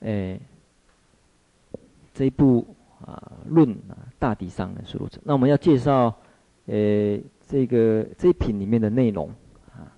[0.00, 0.38] 诶
[2.12, 5.20] 这一部啊论啊，大体上呢是如此。
[5.24, 6.16] 那我们要介绍
[6.66, 9.28] 呃这个这一品里面的内容
[9.72, 9.92] 啊。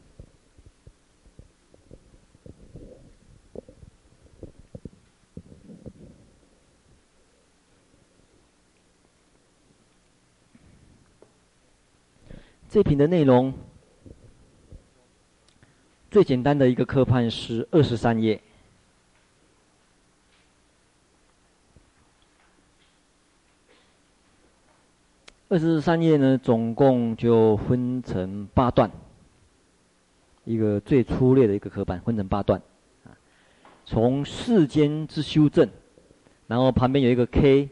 [12.68, 13.54] 这品的内容
[16.10, 18.42] 最简单的一个科判是二十三页。
[25.50, 28.90] 二十三页呢，总共就分成八段，
[30.44, 32.60] 一个最粗略的一个科板，分成八段。
[33.86, 35.66] 从世间之修正，
[36.46, 37.70] 然后旁边有一个 K，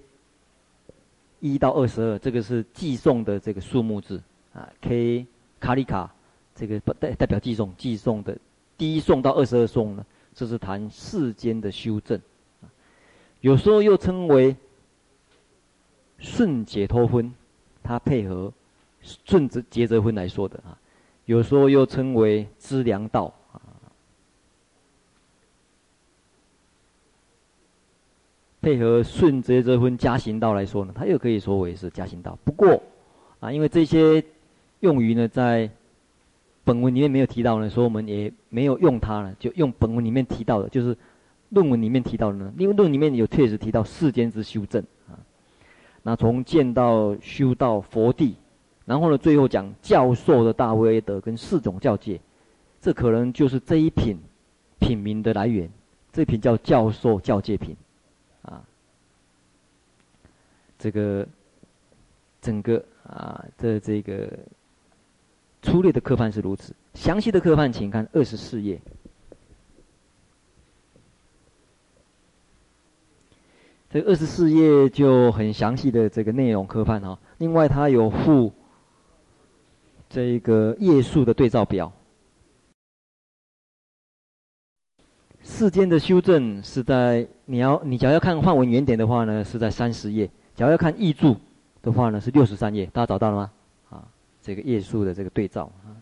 [1.41, 4.23] 一到二十二，这个是计诵的这个数目字。
[4.55, 5.27] 啊，K
[5.61, 6.11] 卡里卡，
[6.55, 8.39] 这个代代表计诵，计诵的
[8.79, 12.19] 第一诵到二十二诵呢，这是谈世间的修正，
[13.43, 14.57] 有时候又称为
[16.17, 17.35] 顺解脱分，
[17.87, 18.53] 它配合
[19.01, 20.77] 顺直抉择分来说的啊，
[21.27, 23.61] 有时候又称为资粮道啊，
[28.61, 32.37] 配合顺抉择分加行道来说呢，它又可以说为是加行道。
[32.45, 32.83] 不过
[33.41, 34.25] 啊，因为这些。
[34.81, 35.69] 用于呢，在
[36.63, 40.95] 本文里面没有提到呢，所以我们也没有用它了，就用本文里面提到的，就是
[41.49, 42.53] 论文里面提到的呢。
[42.59, 44.85] 因为论文里面有确实提到世间之修正，
[46.07, 48.37] 那从见到修到佛地，
[48.85, 52.21] 然后呢，最后讲教授的大威德跟四种教诫，
[52.81, 54.17] 这可能就是这一品
[54.79, 55.69] 品名的来源。
[56.13, 57.77] 这品叫教授教诫品，
[58.43, 58.63] 啊，
[60.79, 61.27] 这个
[62.41, 64.31] 整个啊，这这个。
[65.63, 68.81] 粗略的科判是如此，详细的科判请看二十四页。
[73.97, 77.19] 这二十四页就很详细的这个内容科判哈。
[77.39, 78.53] 另外，它有附
[80.11, 81.91] 这个页数的对照表。
[85.43, 91.35] 世间的修正是在你要你假如要看范文原点的话呢，是在三十页；假如要看译注
[91.81, 92.85] 的话呢，是六十三页。
[92.93, 93.51] 大家找到了吗？
[93.89, 94.05] 啊
[94.43, 95.97] 这个页数的这个对照啊，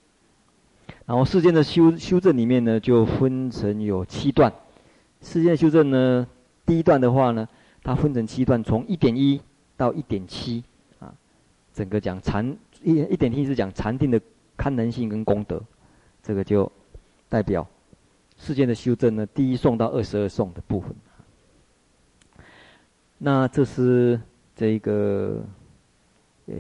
[1.07, 4.53] 然后世间的修修正里面呢，就分成有七段。
[5.21, 6.27] 世间修正呢，
[6.67, 7.49] 第一段的话呢，
[7.85, 9.41] 它分成七段，从一点一
[9.77, 10.65] 到一点七
[10.99, 11.15] 啊，
[11.73, 12.45] 整个讲禅
[12.83, 14.21] 一一点一是讲禅定的
[14.57, 15.63] 堪能性跟功德，
[16.23, 16.71] 这个就
[17.29, 17.65] 代表
[18.37, 20.93] 世间的修正呢，第一颂到二十二颂的部分。
[23.19, 24.21] 那这是
[24.57, 25.45] 这个
[26.47, 26.55] 呃。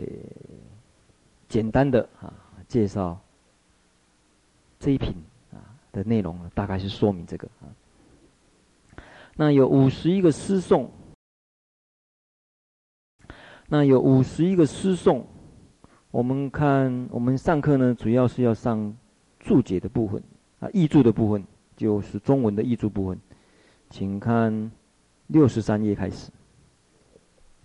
[1.46, 2.34] 简单的啊
[2.66, 3.16] 介绍
[4.80, 5.14] 这一品
[5.52, 5.62] 啊
[5.92, 7.70] 的内容呢，大概是说明这个啊。
[9.36, 10.90] 那有五十一个诗颂，
[13.68, 15.26] 那有五十一个诗颂。
[16.10, 18.94] 我们看我们上课呢，主要是要上
[19.40, 20.22] 注解的部分
[20.60, 21.44] 啊，译注的部分，
[21.76, 23.18] 就是中文的译注部分。
[23.90, 24.70] 请看
[25.26, 26.30] 六十三页开始，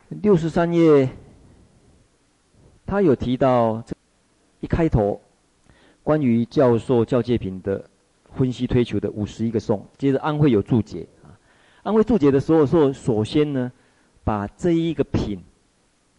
[0.10, 1.10] 六十三页。
[2.86, 3.96] 他有提到这
[4.62, 5.22] 一开头
[6.02, 7.88] 关于教授教诫品的
[8.34, 11.38] 分析推求的五十一个颂，接着安徽有注解啊。
[11.84, 13.72] 安徽注解的时候说，首先呢，
[14.24, 15.40] 把这一个品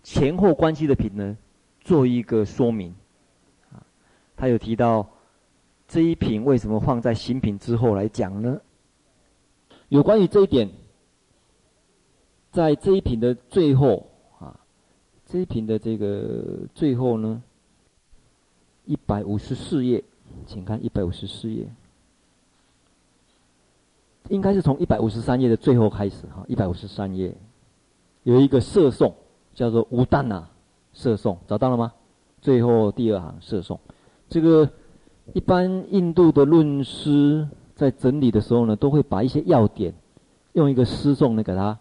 [0.03, 1.37] 前后关系的品呢，
[1.81, 2.95] 做一个说明
[3.73, 3.83] 啊。
[4.37, 5.09] 他有提到
[5.89, 8.61] 这一品为什么放在新品之后来讲呢？
[9.89, 10.71] 有关于这一点，
[12.53, 14.07] 在这一品的最后。
[14.39, 14.59] 啊
[15.27, 17.41] 这一品的这个最后呢，
[18.85, 20.03] 一百五十四页，
[20.45, 21.69] 请看一百五十四页，
[24.29, 27.33] 应该是从一百五十三页的最后开始哈，一百五十三页
[28.25, 29.15] 有一个摄颂
[29.55, 30.49] 叫做无但呐，
[30.93, 31.93] 摄颂，找到了吗？
[32.41, 33.79] 最后第二行摄颂，
[34.29, 34.69] 这个
[35.35, 39.93] 一般印度的论师在整理的时候呢，都会把一些要点
[40.55, 41.79] 用一个诗颂呢给他，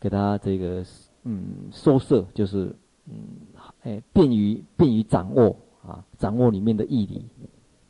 [0.00, 0.84] 给他这个
[1.22, 2.74] 嗯收摄，就是
[3.06, 3.14] 嗯
[3.82, 5.54] 哎便于便于掌握
[5.86, 7.24] 啊，掌握里面的义理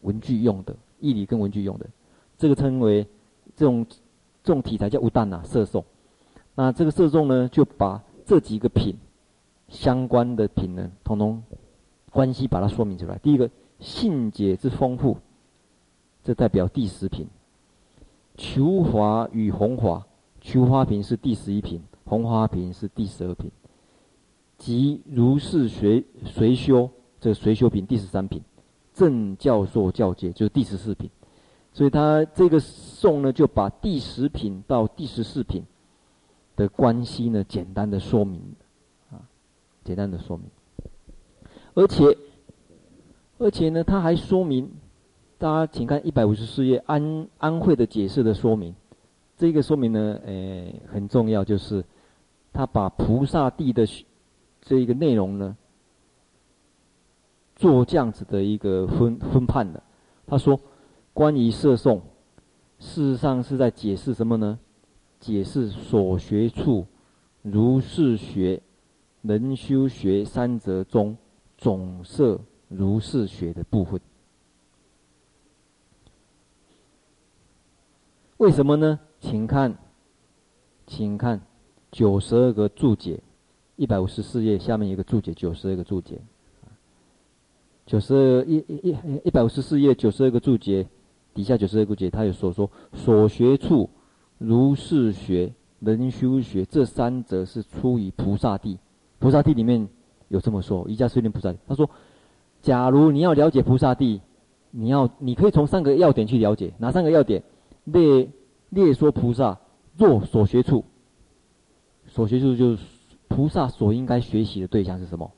[0.02, 1.86] 文句用的义理跟文句用的，
[2.36, 3.06] 这个称为
[3.56, 3.86] 这种
[4.44, 5.82] 这种题材叫无但呐摄颂。
[6.54, 8.94] 那这个摄颂呢，就把这几个品
[9.66, 11.42] 相关的品呢，统统
[12.12, 13.18] 关系把它说明出来。
[13.18, 13.50] 第一个，
[13.80, 15.16] 信解之丰富，
[16.22, 17.26] 这代表第十品。
[18.36, 20.06] 求华与弘华，
[20.40, 23.50] 求华品是第十一品，弘华品是第十二品。
[24.56, 26.88] 即如是学随修，
[27.20, 28.40] 这随修品第十三品。
[28.94, 31.10] 正教授教诫就是第十四品。
[31.72, 35.64] 所以他这个颂呢，就把第十品到第十四品。
[36.60, 38.54] 的关系呢，简单的说明，
[39.10, 39.16] 啊，
[39.82, 40.44] 简单的说明，
[41.72, 42.04] 而且，
[43.38, 44.70] 而且呢，他还说明，
[45.38, 48.74] 大家请看一百五十四页安安慧的解释的说明，
[49.38, 51.82] 这个说明呢，诶，很重要，就是
[52.52, 53.86] 他把菩萨地的
[54.60, 55.56] 这一个内容呢，
[57.56, 59.82] 做这样子的一个分分判的。
[60.26, 60.60] 他说，
[61.14, 62.02] 关于摄颂，
[62.78, 64.58] 事实上是在解释什么呢？
[65.20, 66.86] 解释所学处
[67.42, 68.62] 如是学、
[69.20, 71.16] 能修学三则中
[71.58, 74.00] 总摄如是学的部分。
[78.38, 78.98] 为什么呢？
[79.20, 79.76] 请看，
[80.86, 81.42] 请看
[81.92, 83.22] 九十二个注解，
[83.76, 86.18] 一百五十四页下面一个注解，九十二个注解。
[87.84, 90.88] 九十二一一一百五十四页九十二个注解
[91.34, 93.90] 底下九十二个注解，他有所说所学处。
[94.40, 98.78] 如是学、能修学这三者是出于菩萨地。
[99.18, 99.86] 菩萨地里面
[100.28, 101.54] 有这么说，瑜伽师地菩萨。
[101.68, 101.90] 他说，
[102.62, 104.22] 假如你要了解菩萨地，
[104.70, 106.72] 你要你可以从三个要点去了解。
[106.78, 107.42] 哪三个要点？
[107.84, 108.30] 列
[108.70, 109.60] 列说菩萨
[109.94, 110.86] 若所学处，
[112.06, 112.82] 所学处就是
[113.28, 115.30] 菩萨所应该学习的对象是什么？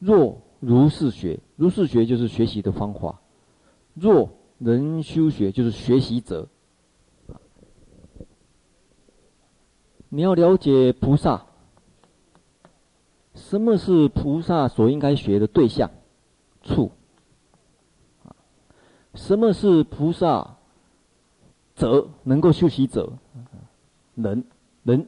[0.00, 3.20] 若如是学，如是学就是学习的方法。
[3.94, 6.48] 若能修学，就是学习者。
[10.14, 11.44] 你要了解菩萨，
[13.34, 15.90] 什么是菩萨所应该学的对象？
[16.62, 16.92] 处。
[19.14, 20.56] 什么是菩萨
[21.74, 23.12] 者能够修习者？
[24.14, 24.44] 能
[24.84, 25.04] 能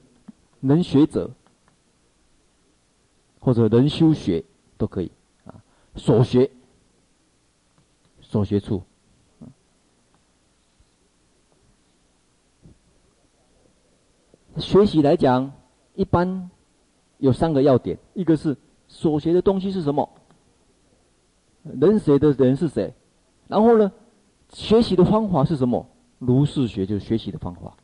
[0.58, 1.30] 能学者，
[3.38, 4.44] 或者能修学
[4.76, 5.12] 都可以
[5.44, 5.62] 啊。
[5.94, 6.50] 所学
[8.20, 8.82] 所学处。
[14.58, 15.52] 学习来讲，
[15.94, 16.50] 一般
[17.18, 18.56] 有三个要点：一个是
[18.88, 20.08] 所学的东西是什么，
[21.62, 22.94] 能学的人是谁，
[23.48, 23.92] 然后呢，
[24.52, 25.86] 学习的方法是什么？
[26.18, 27.76] 如是学就是学习的方法。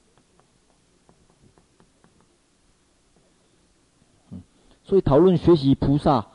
[4.30, 4.40] 嗯，
[4.82, 6.26] 所以讨论学习菩萨，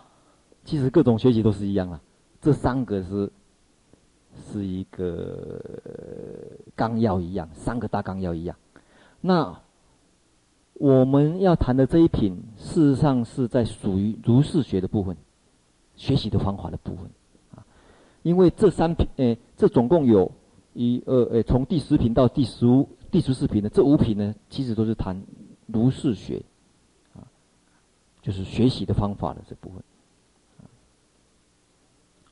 [0.64, 2.00] 其实各种学习都是一样啊。
[2.40, 3.32] 这三个是
[4.36, 5.60] 是一个
[6.76, 8.56] 纲要一样，三个大纲要一样。
[9.20, 9.60] 那
[10.80, 15.18] 我们要谈的这一品，事实上是在属于如是学的部分，
[15.96, 17.10] 学习的方法的部分，
[17.56, 17.66] 啊，
[18.22, 20.32] 因为这三品，诶，这总共有
[20.74, 25.20] 一二，诶，从第十品到第十五、第十四品的这五品呢，其实都是谈
[25.66, 26.44] 如是学，
[27.16, 27.26] 啊，
[28.22, 29.82] 就是学习的方法的这部分，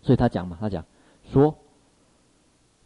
[0.02, 0.86] 所以他讲嘛，他讲
[1.24, 1.56] 说。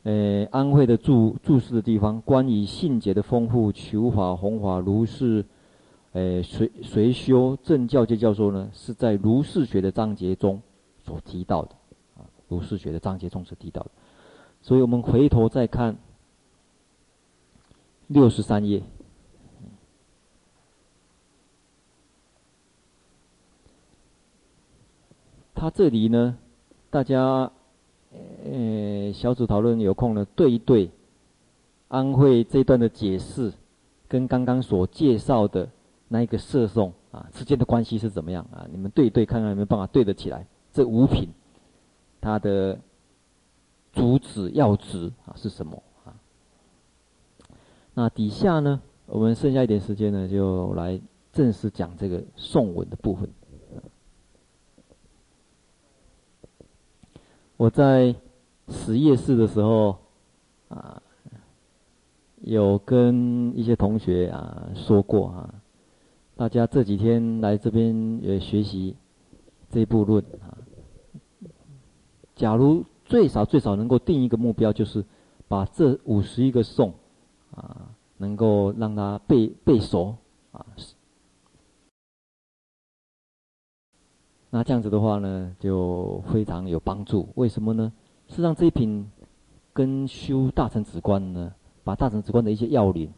[0.10, 5.46] 呃，安徽的注注释的地方，关于信解的丰富、求法、弘法、如是，
[6.14, 10.60] 呃，随随修正教界教授呢，是在如是学的章节中
[11.04, 11.76] 所提到的，
[12.18, 13.92] 啊，如是学的章节中所提到的。
[14.64, 15.96] 所以我们回头再看
[18.08, 18.82] 六十三页，
[25.54, 26.36] 他这里呢，
[26.90, 27.52] 大家。
[28.12, 30.90] 呃，小组讨论有空呢，对一对
[31.88, 33.54] 安慧这一段的解释，
[34.08, 35.70] 跟刚刚所介绍的
[36.08, 38.66] 那一个摄颂啊之间的关系是怎么样啊？
[38.72, 40.48] 你们对一对，看看有没有办法对得起来。
[40.74, 41.30] 这五品
[42.22, 42.80] 它的
[43.94, 46.14] 主旨要旨啊是什么啊？
[47.94, 51.00] 那底下呢，我们剩下一点时间呢，就来
[51.32, 53.30] 正式讲这个颂文的部分。
[57.60, 58.16] 我在
[58.70, 59.98] 实验室的时候，
[60.70, 61.02] 啊，
[62.40, 65.54] 有跟一些同学啊说过啊，
[66.38, 68.96] 大家这几天来这边也学习
[69.70, 70.56] 这部论啊。
[72.34, 75.04] 假如最少最少能够定一个目标，就是
[75.50, 76.94] 把这五十一个颂
[77.54, 80.16] 啊，能够让它背背熟
[80.54, 80.66] 啊。
[84.52, 87.30] 那这样子的话呢，就非常有帮助。
[87.36, 87.92] 为什么呢？
[88.28, 89.10] 是让这一品
[89.74, 93.12] 跟修大乘止观呢，把大乘止观的一些要领，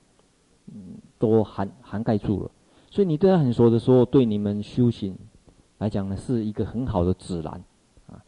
[0.68, 2.52] 嗯，都涵涵盖住了。
[2.90, 5.18] 所以你对他很熟的时候，对你们修行
[5.78, 7.64] 来讲呢，是一个很好的指南
[8.08, 8.22] 啊。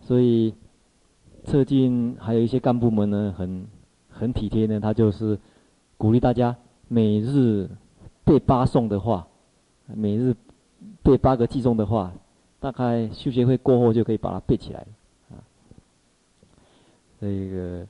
[0.00, 0.54] 所以
[1.44, 3.66] 策进还有一些干部们呢，很
[4.08, 5.38] 很体贴呢，他就是
[5.96, 6.56] 鼓励大家
[6.88, 7.70] 每日
[8.24, 9.28] 背八颂的话，
[9.86, 10.34] 每日
[11.02, 12.12] 背八个偈颂的话，
[12.60, 14.86] 大概修学会过后就可以把它背起来
[15.30, 15.38] 啊。
[17.20, 17.86] 这个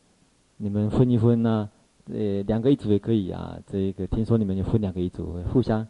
[0.56, 1.70] 你们分一分呢？
[2.12, 3.58] 呃，两个一组也可以啊。
[3.66, 5.86] 这个听说你们就分两个一组，互相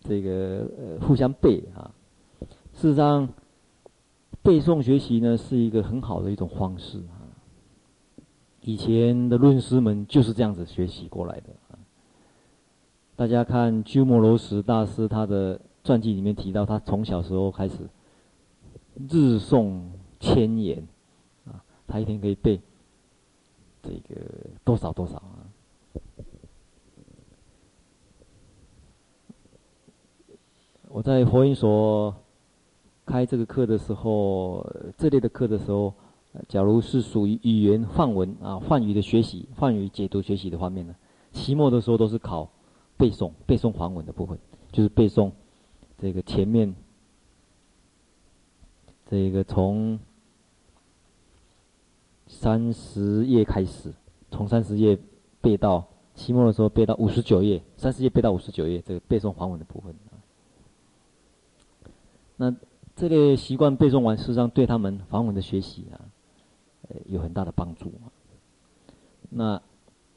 [0.00, 1.92] 这个呃互相背啊。
[2.72, 3.28] 事实上，
[4.42, 7.28] 背诵学习呢是一个很好的一种方式啊。
[8.62, 11.78] 以前的论师们就是这样子学习过来的啊。
[13.16, 17.88] 大家看鸠摩罗什大师他的传记里面提到，他从小时候开始
[19.08, 19.80] 日诵
[20.20, 20.86] 千言
[21.46, 22.60] 啊，他一天可以背。
[23.82, 24.20] 这个
[24.64, 25.46] 多少多少啊？
[30.88, 32.12] 我在佛音所
[33.04, 34.66] 开这个课的时候，
[34.98, 35.94] 这类的课的时候，
[36.48, 40.96] 假如是属于语言范文啊，梵语的学习、梵语解读学习的方面呢，
[41.30, 42.50] 期末的时候都是考
[42.96, 44.36] 背诵、背诵梵文的部分，
[44.72, 45.30] 就是背诵
[45.98, 46.74] 这个前面
[49.10, 49.98] 这个从。
[52.28, 53.94] 三十页开始，
[54.32, 54.98] 从三十页
[55.40, 59.94] 背到期末的时候背到五十九页，三十页背到五十九页，这个背诵梵文的部分。
[62.36, 62.52] 那
[62.96, 66.02] 这类习惯背诵完，事实上对他们梵文的学习啊，
[67.06, 67.92] 有很大的帮助。
[69.30, 69.62] 那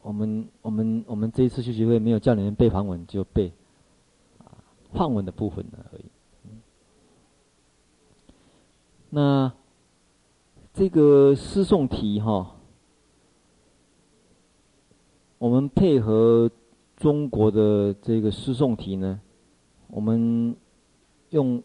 [0.02, 3.54] 我们我们我们这一次修学会没有叫你们背梵文，就背
[4.94, 6.06] 啊梵文的部分呢而已。
[9.10, 9.52] 那。
[10.72, 12.56] 这个诗诵题哈，
[15.38, 16.50] 我们配合
[16.96, 19.20] 中国的这个诗诵题呢，
[19.88, 20.56] 我们
[21.32, 21.62] 用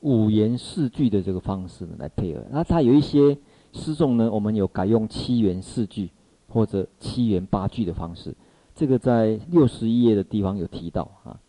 [0.00, 2.44] 五言四句的这个方式来配合。
[2.50, 3.38] 那它有一些
[3.72, 6.10] 诗诵呢，我们有改用七言四句
[6.48, 8.34] 或者七言八句的方式。
[8.74, 11.40] 这个在六十一页的地方有提到啊，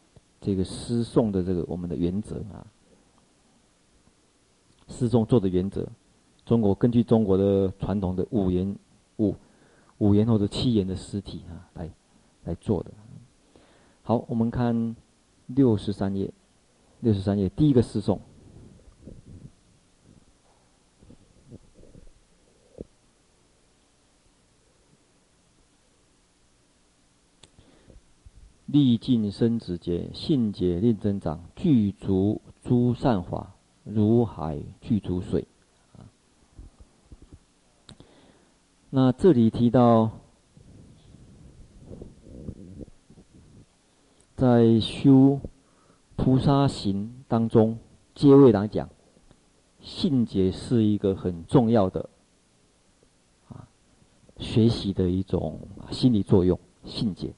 [0.41, 2.65] 这个诗颂的这个我们的原则啊，
[4.87, 5.87] 诗颂做的原则。
[6.43, 8.75] 中国根据中国的传统的五言
[9.17, 9.35] 五
[9.99, 11.89] 五言或者七言的诗体啊，来
[12.43, 12.91] 来做的。
[14.01, 14.95] 好，我们看
[15.45, 16.33] 六十三页，
[17.01, 18.19] 六十三页第一个诗颂。
[28.71, 33.53] 历尽生死劫，信解令增长，具足诸善法，
[33.83, 35.45] 如海具足水。
[38.89, 40.11] 那这里提到，
[44.37, 45.41] 在修
[46.15, 47.77] 菩萨行当中，
[48.15, 48.89] 阶位来讲，
[49.81, 52.09] 信解是一个很重要的
[53.49, 53.67] 啊，
[54.37, 55.59] 学习的一种
[55.91, 56.57] 心理作用。
[56.85, 57.33] 信解，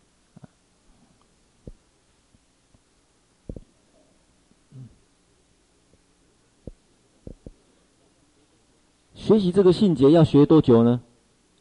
[9.33, 11.01] 学习这个信节要学多久呢？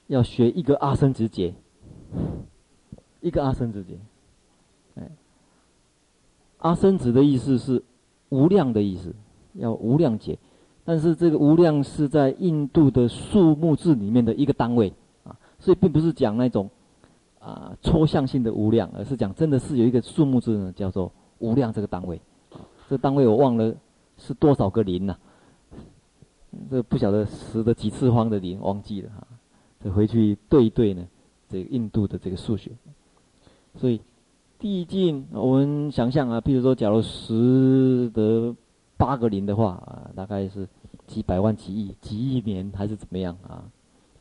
[0.07, 1.55] 要学一个阿僧只节，
[3.23, 3.99] 一个阿僧只节，
[4.97, 5.11] 哎，
[6.59, 7.83] 阿僧只的意思是
[8.29, 9.15] 无量的意思，
[9.55, 10.39] 要无量劫，
[10.85, 14.93] 但是这个无量是在印度的数目字里面的一个单位
[15.25, 16.69] 啊，所以并不是讲那种
[17.39, 22.21] 啊抽象性的无量，而是讲真的是有一个数目字呢，叫做无量这个单位，
[22.91, 23.75] 这单位我忘了
[24.19, 25.17] 是多少个零呐，
[26.71, 29.91] 这不晓得十的几次方的零忘记了哈。
[29.91, 31.07] 回去对一对呢，
[31.49, 32.71] 这个印度的这个数学，
[33.77, 34.01] 所以
[34.59, 38.55] 递进我们想象啊，比如说，假如十得
[38.97, 40.69] 八个零的话啊，大概是
[41.07, 43.65] 几百万、几亿、几亿年还是怎么样啊？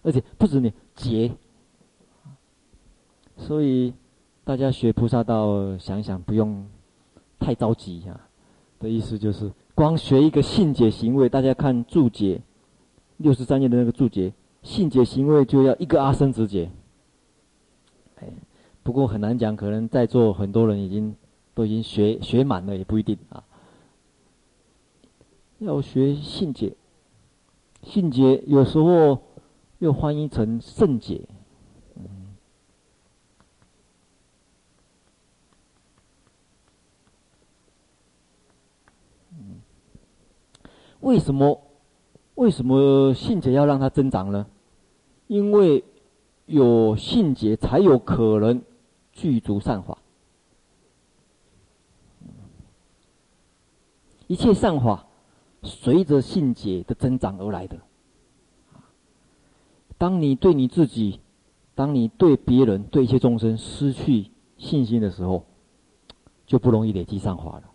[0.02, 1.32] 而且不止你劫，
[3.38, 3.94] 所以
[4.44, 6.66] 大家学菩萨道，想想不用
[7.39, 8.20] 太着急啊。
[8.80, 12.41] 的意思就是，光学一个信解行为，大家看注解
[13.17, 14.34] 六十三页的那个注解。
[14.63, 16.69] 信解行为就要一个阿僧只劫，
[18.19, 18.28] 哎，
[18.84, 21.15] 不过很难讲，可能在座很多人已经
[21.55, 23.43] 都已经学学满了也不一定啊。
[25.57, 26.76] 要学信解，
[27.82, 29.24] 信解有时候
[29.80, 31.28] 又翻译成圣解。
[31.95, 32.36] 嗯，
[41.02, 41.62] 为什么
[42.36, 44.47] 为什么信解要让它增长呢？
[45.28, 45.84] 因为
[46.45, 48.62] 有信解，才有可能
[49.12, 49.97] 具足善法。
[54.28, 55.08] 一切善法，
[55.64, 57.78] 随着信解的增长而来的。
[59.97, 61.20] 当你对你自己，
[61.76, 65.45] 当你对别人、对一切众生失去信心的时候，
[66.45, 67.70] 就不容易累积善法了。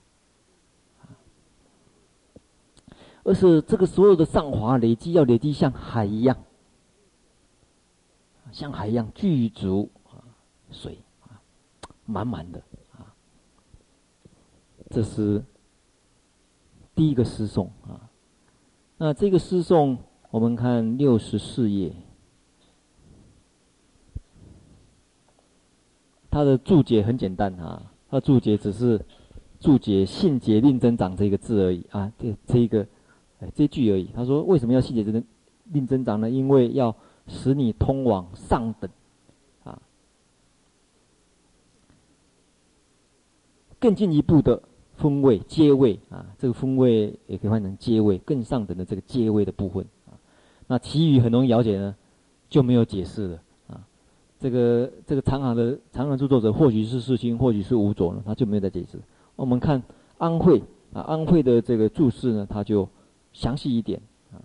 [3.27, 6.39] 而是这个所有的上华累积，要累积像海一样，
[8.53, 10.23] 像海一样具足啊
[10.71, 11.43] 水啊，
[12.05, 12.63] 满满的
[12.93, 13.13] 啊，
[14.89, 15.45] 这是。
[16.95, 18.09] 第一个诗颂啊，
[18.97, 19.99] 那这个诗颂，
[20.31, 21.95] 我们看六十四页，
[26.31, 29.05] 它的注解很简单啊，它注解只是
[29.61, 32.89] 注解“信解令增长”这个字而已啊，这这一个
[33.41, 34.09] 哎这句而已。
[34.15, 35.25] 他说为什么要信解令
[35.73, 36.31] 令增长呢？
[36.31, 36.95] 因为要
[37.27, 38.91] 使你通往上等
[39.65, 39.81] 啊，
[43.79, 44.63] 更进一步的。
[44.99, 50.17] 分位阶位啊，这个分位也可以换成阶位，更上等的这个阶位的部分啊。
[50.69, 51.95] 那其余很容易了解呢，
[52.49, 53.87] 就没有解释了啊。
[54.41, 58.99] 这个这个长行的长行著作者或许是世勋，或许是无着呢，他就没有再解释。
[59.37, 59.83] 我们看
[60.17, 60.63] 安慧
[60.95, 62.89] 啊，安慧的这个注释呢，他就
[63.37, 64.01] 详细一点
[64.33, 64.41] 啊。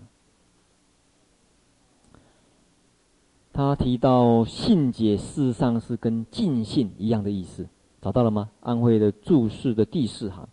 [3.54, 7.68] 他提到信解事实上是跟尽信一样的意思。
[8.02, 8.50] 找到了吗？
[8.62, 10.50] 安徽的注释的第四行，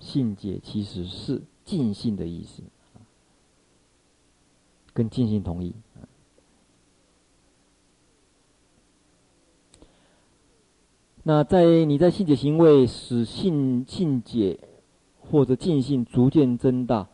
[0.00, 2.64] 信解其实是尽信的意思，
[4.92, 5.72] 跟尽信同义。
[11.22, 14.58] 那在你在信解行为使信信解
[15.20, 17.08] 或者尽信逐渐增大，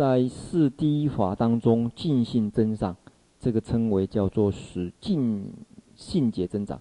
[0.00, 2.96] 在四第一法当中净信增上，
[3.38, 5.52] 这个称为叫做使净
[5.94, 6.80] 信解增长。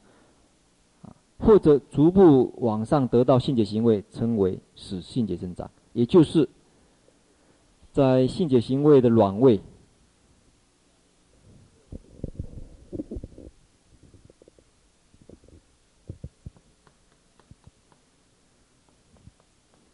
[1.37, 6.47] 或者逐步往上得到性解行为，称为使性解增长，也就是
[7.91, 9.59] 在性解行为的软位，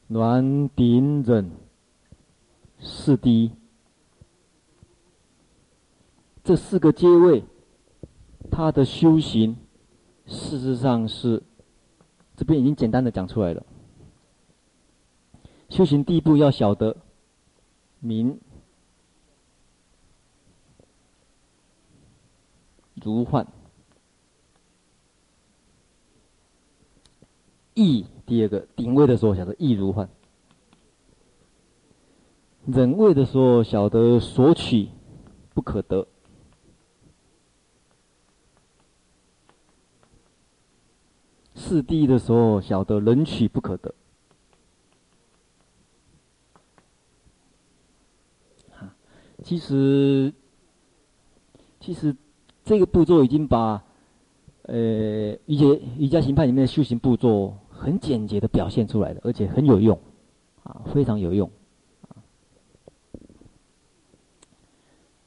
[0.06, 1.50] 暖顶忍
[2.86, 3.52] 四低，
[6.44, 7.44] 这四个阶位，
[8.52, 9.58] 他的修行。
[10.28, 11.42] 事实上是，
[12.36, 13.66] 这边已经简单的讲出来了。
[15.70, 16.96] 修行第一步要晓得
[18.00, 18.40] 明
[22.94, 23.48] 如幻，
[27.74, 30.08] 意第二个顶位的时候晓得意如幻，
[32.66, 34.90] 忍位的时候晓得索取
[35.54, 36.08] 不可得。
[41.54, 43.94] 四地的时候，晓得能取不可得。
[49.44, 50.34] 其实，
[51.80, 52.16] 其实
[52.64, 53.84] 这个步骤已经把，
[54.64, 54.76] 呃，
[55.46, 60.00] 瑜伽瑜伽行派里面的修行步骤很简洁的表现出来了，而且很有用，
[60.64, 61.50] 啊，非常有用。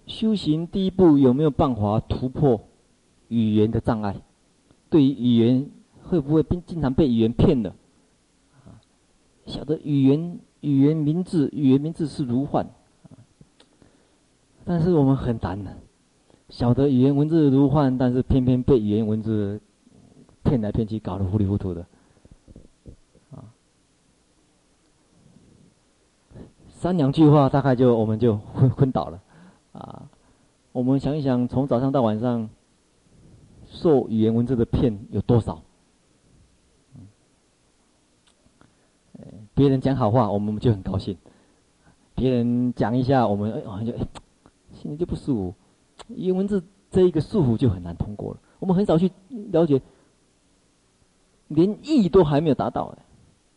[0.09, 2.61] 修行第一步有没有办法突破
[3.29, 4.17] 语言的障碍？
[4.91, 5.71] 对于语言。
[6.09, 7.75] 会不会经经常被语言骗了？
[8.65, 8.81] 啊，
[9.45, 12.67] 晓得语言语言名字语言名字是如幻，
[14.65, 15.77] 但是我们很难的，
[16.49, 19.61] 晓得语言文字如幻，但是偏偏被语言文字
[20.45, 21.85] 骗来骗去，搞得糊里糊涂的，
[23.31, 23.53] 啊，
[26.71, 29.21] 三两句话大概就我们就昏昏倒了，
[29.73, 30.09] 啊，
[30.73, 32.49] 我们想一想，从早上到晚上
[33.67, 35.63] 受语言文字的骗有多少？
[39.55, 41.17] 别人讲好话，我们就很高兴；
[42.15, 44.07] 别人讲一下，我们哎，好像就哎，
[44.73, 45.55] 心里就不舒服。
[46.09, 46.63] 语言文字
[46.93, 48.41] 这一个束缚就很难通过了。
[48.61, 49.11] 我们很少去
[49.51, 49.83] 了解，
[51.49, 53.03] 连意都还没有达到哎，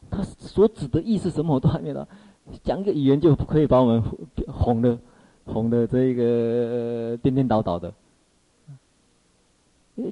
[0.09, 2.07] 他所指的意是什么，我都还没有到。
[2.63, 4.03] 讲一个语言就可以把我们
[4.47, 4.97] 哄的
[5.51, 7.93] 哄的这个颠颠倒倒的。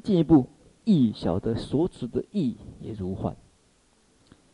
[0.03, 0.45] 进一步，
[0.83, 3.35] 意晓得所指的意也如幻。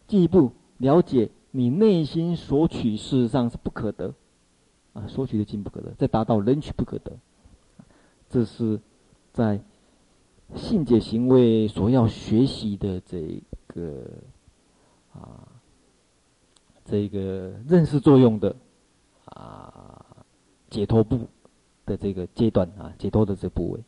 [0.07, 4.13] 进一步了解你内心所取，事实上是不可得，
[4.93, 7.11] 啊，所取的尽不可得，再达到人取不可得，
[8.29, 8.79] 这是
[9.33, 9.59] 在
[10.55, 14.03] 信解行为所要学习的这个
[15.13, 15.47] 啊，
[16.85, 18.55] 这个认识作用的
[19.25, 19.94] 啊
[20.69, 21.27] 解脱部
[21.85, 23.79] 的这个阶段啊，解脱的这部位，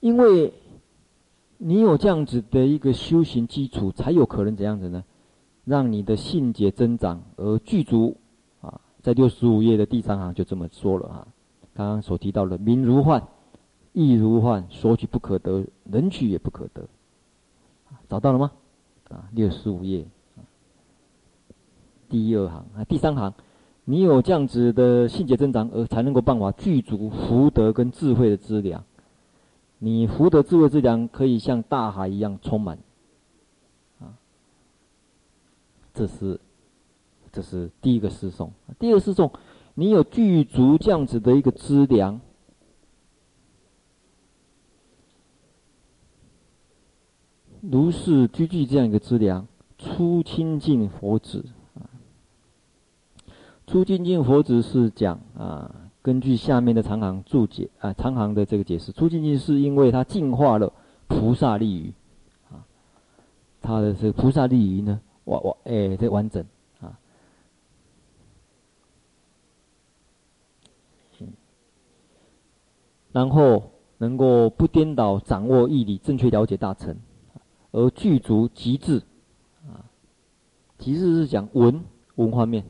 [0.00, 0.52] 因为。
[1.58, 5.02] 你有这样子的一个修行基础，才有可能怎样子呢？
[5.64, 8.18] 让你的信解增长而具足
[8.60, 8.78] 啊！
[9.00, 11.28] 在六十五页的第三行就这么说了啊。
[11.72, 13.26] 刚刚所提到的名如幻，
[13.94, 16.86] 意如幻，所取不可得，能取也不可得。
[18.06, 18.52] 找到了吗？
[19.08, 20.06] 啊，六十五页，
[22.10, 23.32] 第二行啊，第三行，
[23.88, 28.84] 你有这样子的信解增长，而才能够办法具足福德跟智慧的资粮。
[29.78, 32.78] 你福德智慧之粮可以像大海一样充满，
[34.00, 34.18] 啊，
[35.94, 36.40] 这是，
[37.30, 38.50] 这是第一个诗颂。
[38.80, 39.30] 第二个诗颂，
[39.74, 42.20] 你有具足这样子的一个资粮，
[47.60, 49.46] 如是具具这样一个资粮，
[49.78, 51.44] 初亲近佛子
[53.66, 55.82] 啊，初亲近佛子是讲啊。
[56.02, 60.72] 根据下面的长行注解啊，长行的这个解释，初亲近是因为它净化了
[61.08, 61.92] 菩萨利于
[62.48, 62.62] 啊，
[63.60, 66.44] 它的这个菩萨利于呢，哇哇哎，这完整
[66.80, 66.96] 啊，
[73.10, 76.96] 然后能够不颠倒掌握义理，正确了解大乘，
[77.72, 79.02] 而具足极致
[79.66, 79.90] 啊，
[80.78, 81.82] 极致是讲文
[82.14, 82.64] 文化面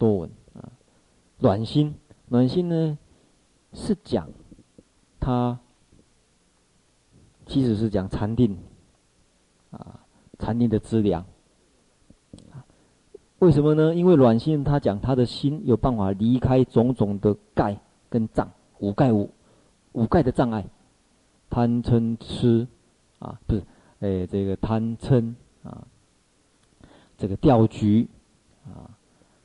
[0.00, 0.30] 多闻。
[1.38, 1.94] 暖心，
[2.28, 2.98] 暖心呢，
[3.74, 4.30] 是讲
[5.20, 5.58] 他
[7.46, 8.58] 其实是讲禅定
[9.70, 10.00] 啊，
[10.38, 11.24] 禅定的资粮。
[13.38, 13.94] 为什么呢？
[13.94, 17.78] 因为暖心他讲他的心有办法离开种种的盖
[18.10, 19.30] 跟障，五盖五
[19.92, 20.66] 五盖的障碍，
[21.48, 22.66] 贪嗔痴
[23.18, 23.62] 啊，不是，
[24.00, 25.86] 哎，这个贪嗔啊，
[27.16, 28.08] 这个掉举
[28.66, 28.92] 啊，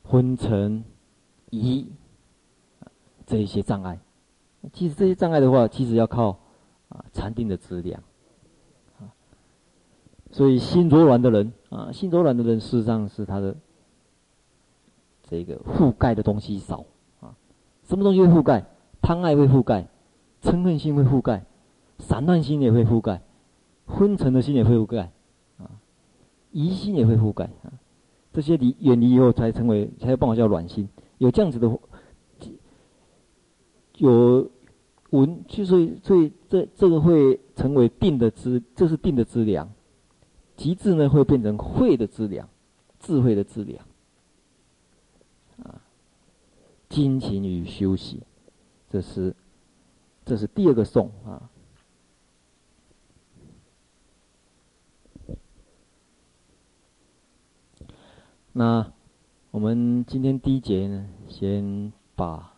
[0.08, 0.84] 昏沉。
[1.50, 1.86] 疑，
[3.24, 4.00] 这一些障碍，
[4.72, 6.40] 其实这些障碍的话，其实要靠
[6.88, 8.02] 啊禅定的质量，
[8.98, 9.14] 啊，
[10.32, 13.56] 所以心柔软的人啊，心柔软的人，事实上是他的
[15.22, 16.84] 这个覆盖的东西少
[17.20, 17.36] 啊。
[17.84, 18.66] 什么东西会覆盖？
[19.00, 19.86] 贪爱会覆盖，
[20.42, 21.46] 嗔恨心会覆盖，
[22.00, 23.22] 散乱心也会覆盖，
[23.86, 25.12] 昏沉的心也会覆盖，
[25.58, 25.70] 啊，
[26.50, 27.72] 疑心也会覆盖啊。
[28.36, 30.86] 这些离远离以后，才成为才有办法叫暖心。
[31.16, 31.78] 有这样子的，
[33.96, 34.50] 有
[35.08, 39.72] 文，就是所以这这个会成为定的资，这是定的资粮。
[40.54, 42.46] 极致呢，会变成慧的资粮，
[43.00, 43.82] 智慧的资粮。
[45.62, 45.80] 啊，
[46.90, 48.20] 精勤与修习，
[48.90, 49.34] 这是
[50.26, 51.48] 这是第二个颂啊。
[58.56, 58.90] 那。
[59.52, 62.52] 我们今天第一节呢，先把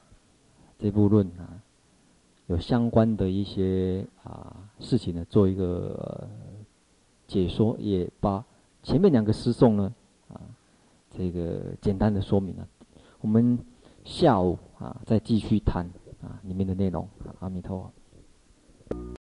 [0.81, 1.63] 这部论啊，
[2.49, 6.29] 有相关的一些啊事情呢，做一个
[7.29, 8.45] 解说，也把
[8.83, 9.95] 前面两个诗颂呢
[10.29, 10.41] 啊，
[11.13, 12.67] 这个简单的说明了。
[13.21, 13.57] 我们
[14.03, 15.87] 下午啊再继续谈
[16.21, 17.09] 啊里面的内容。
[17.39, 17.93] 阿弥陀
[18.89, 19.18] 佛。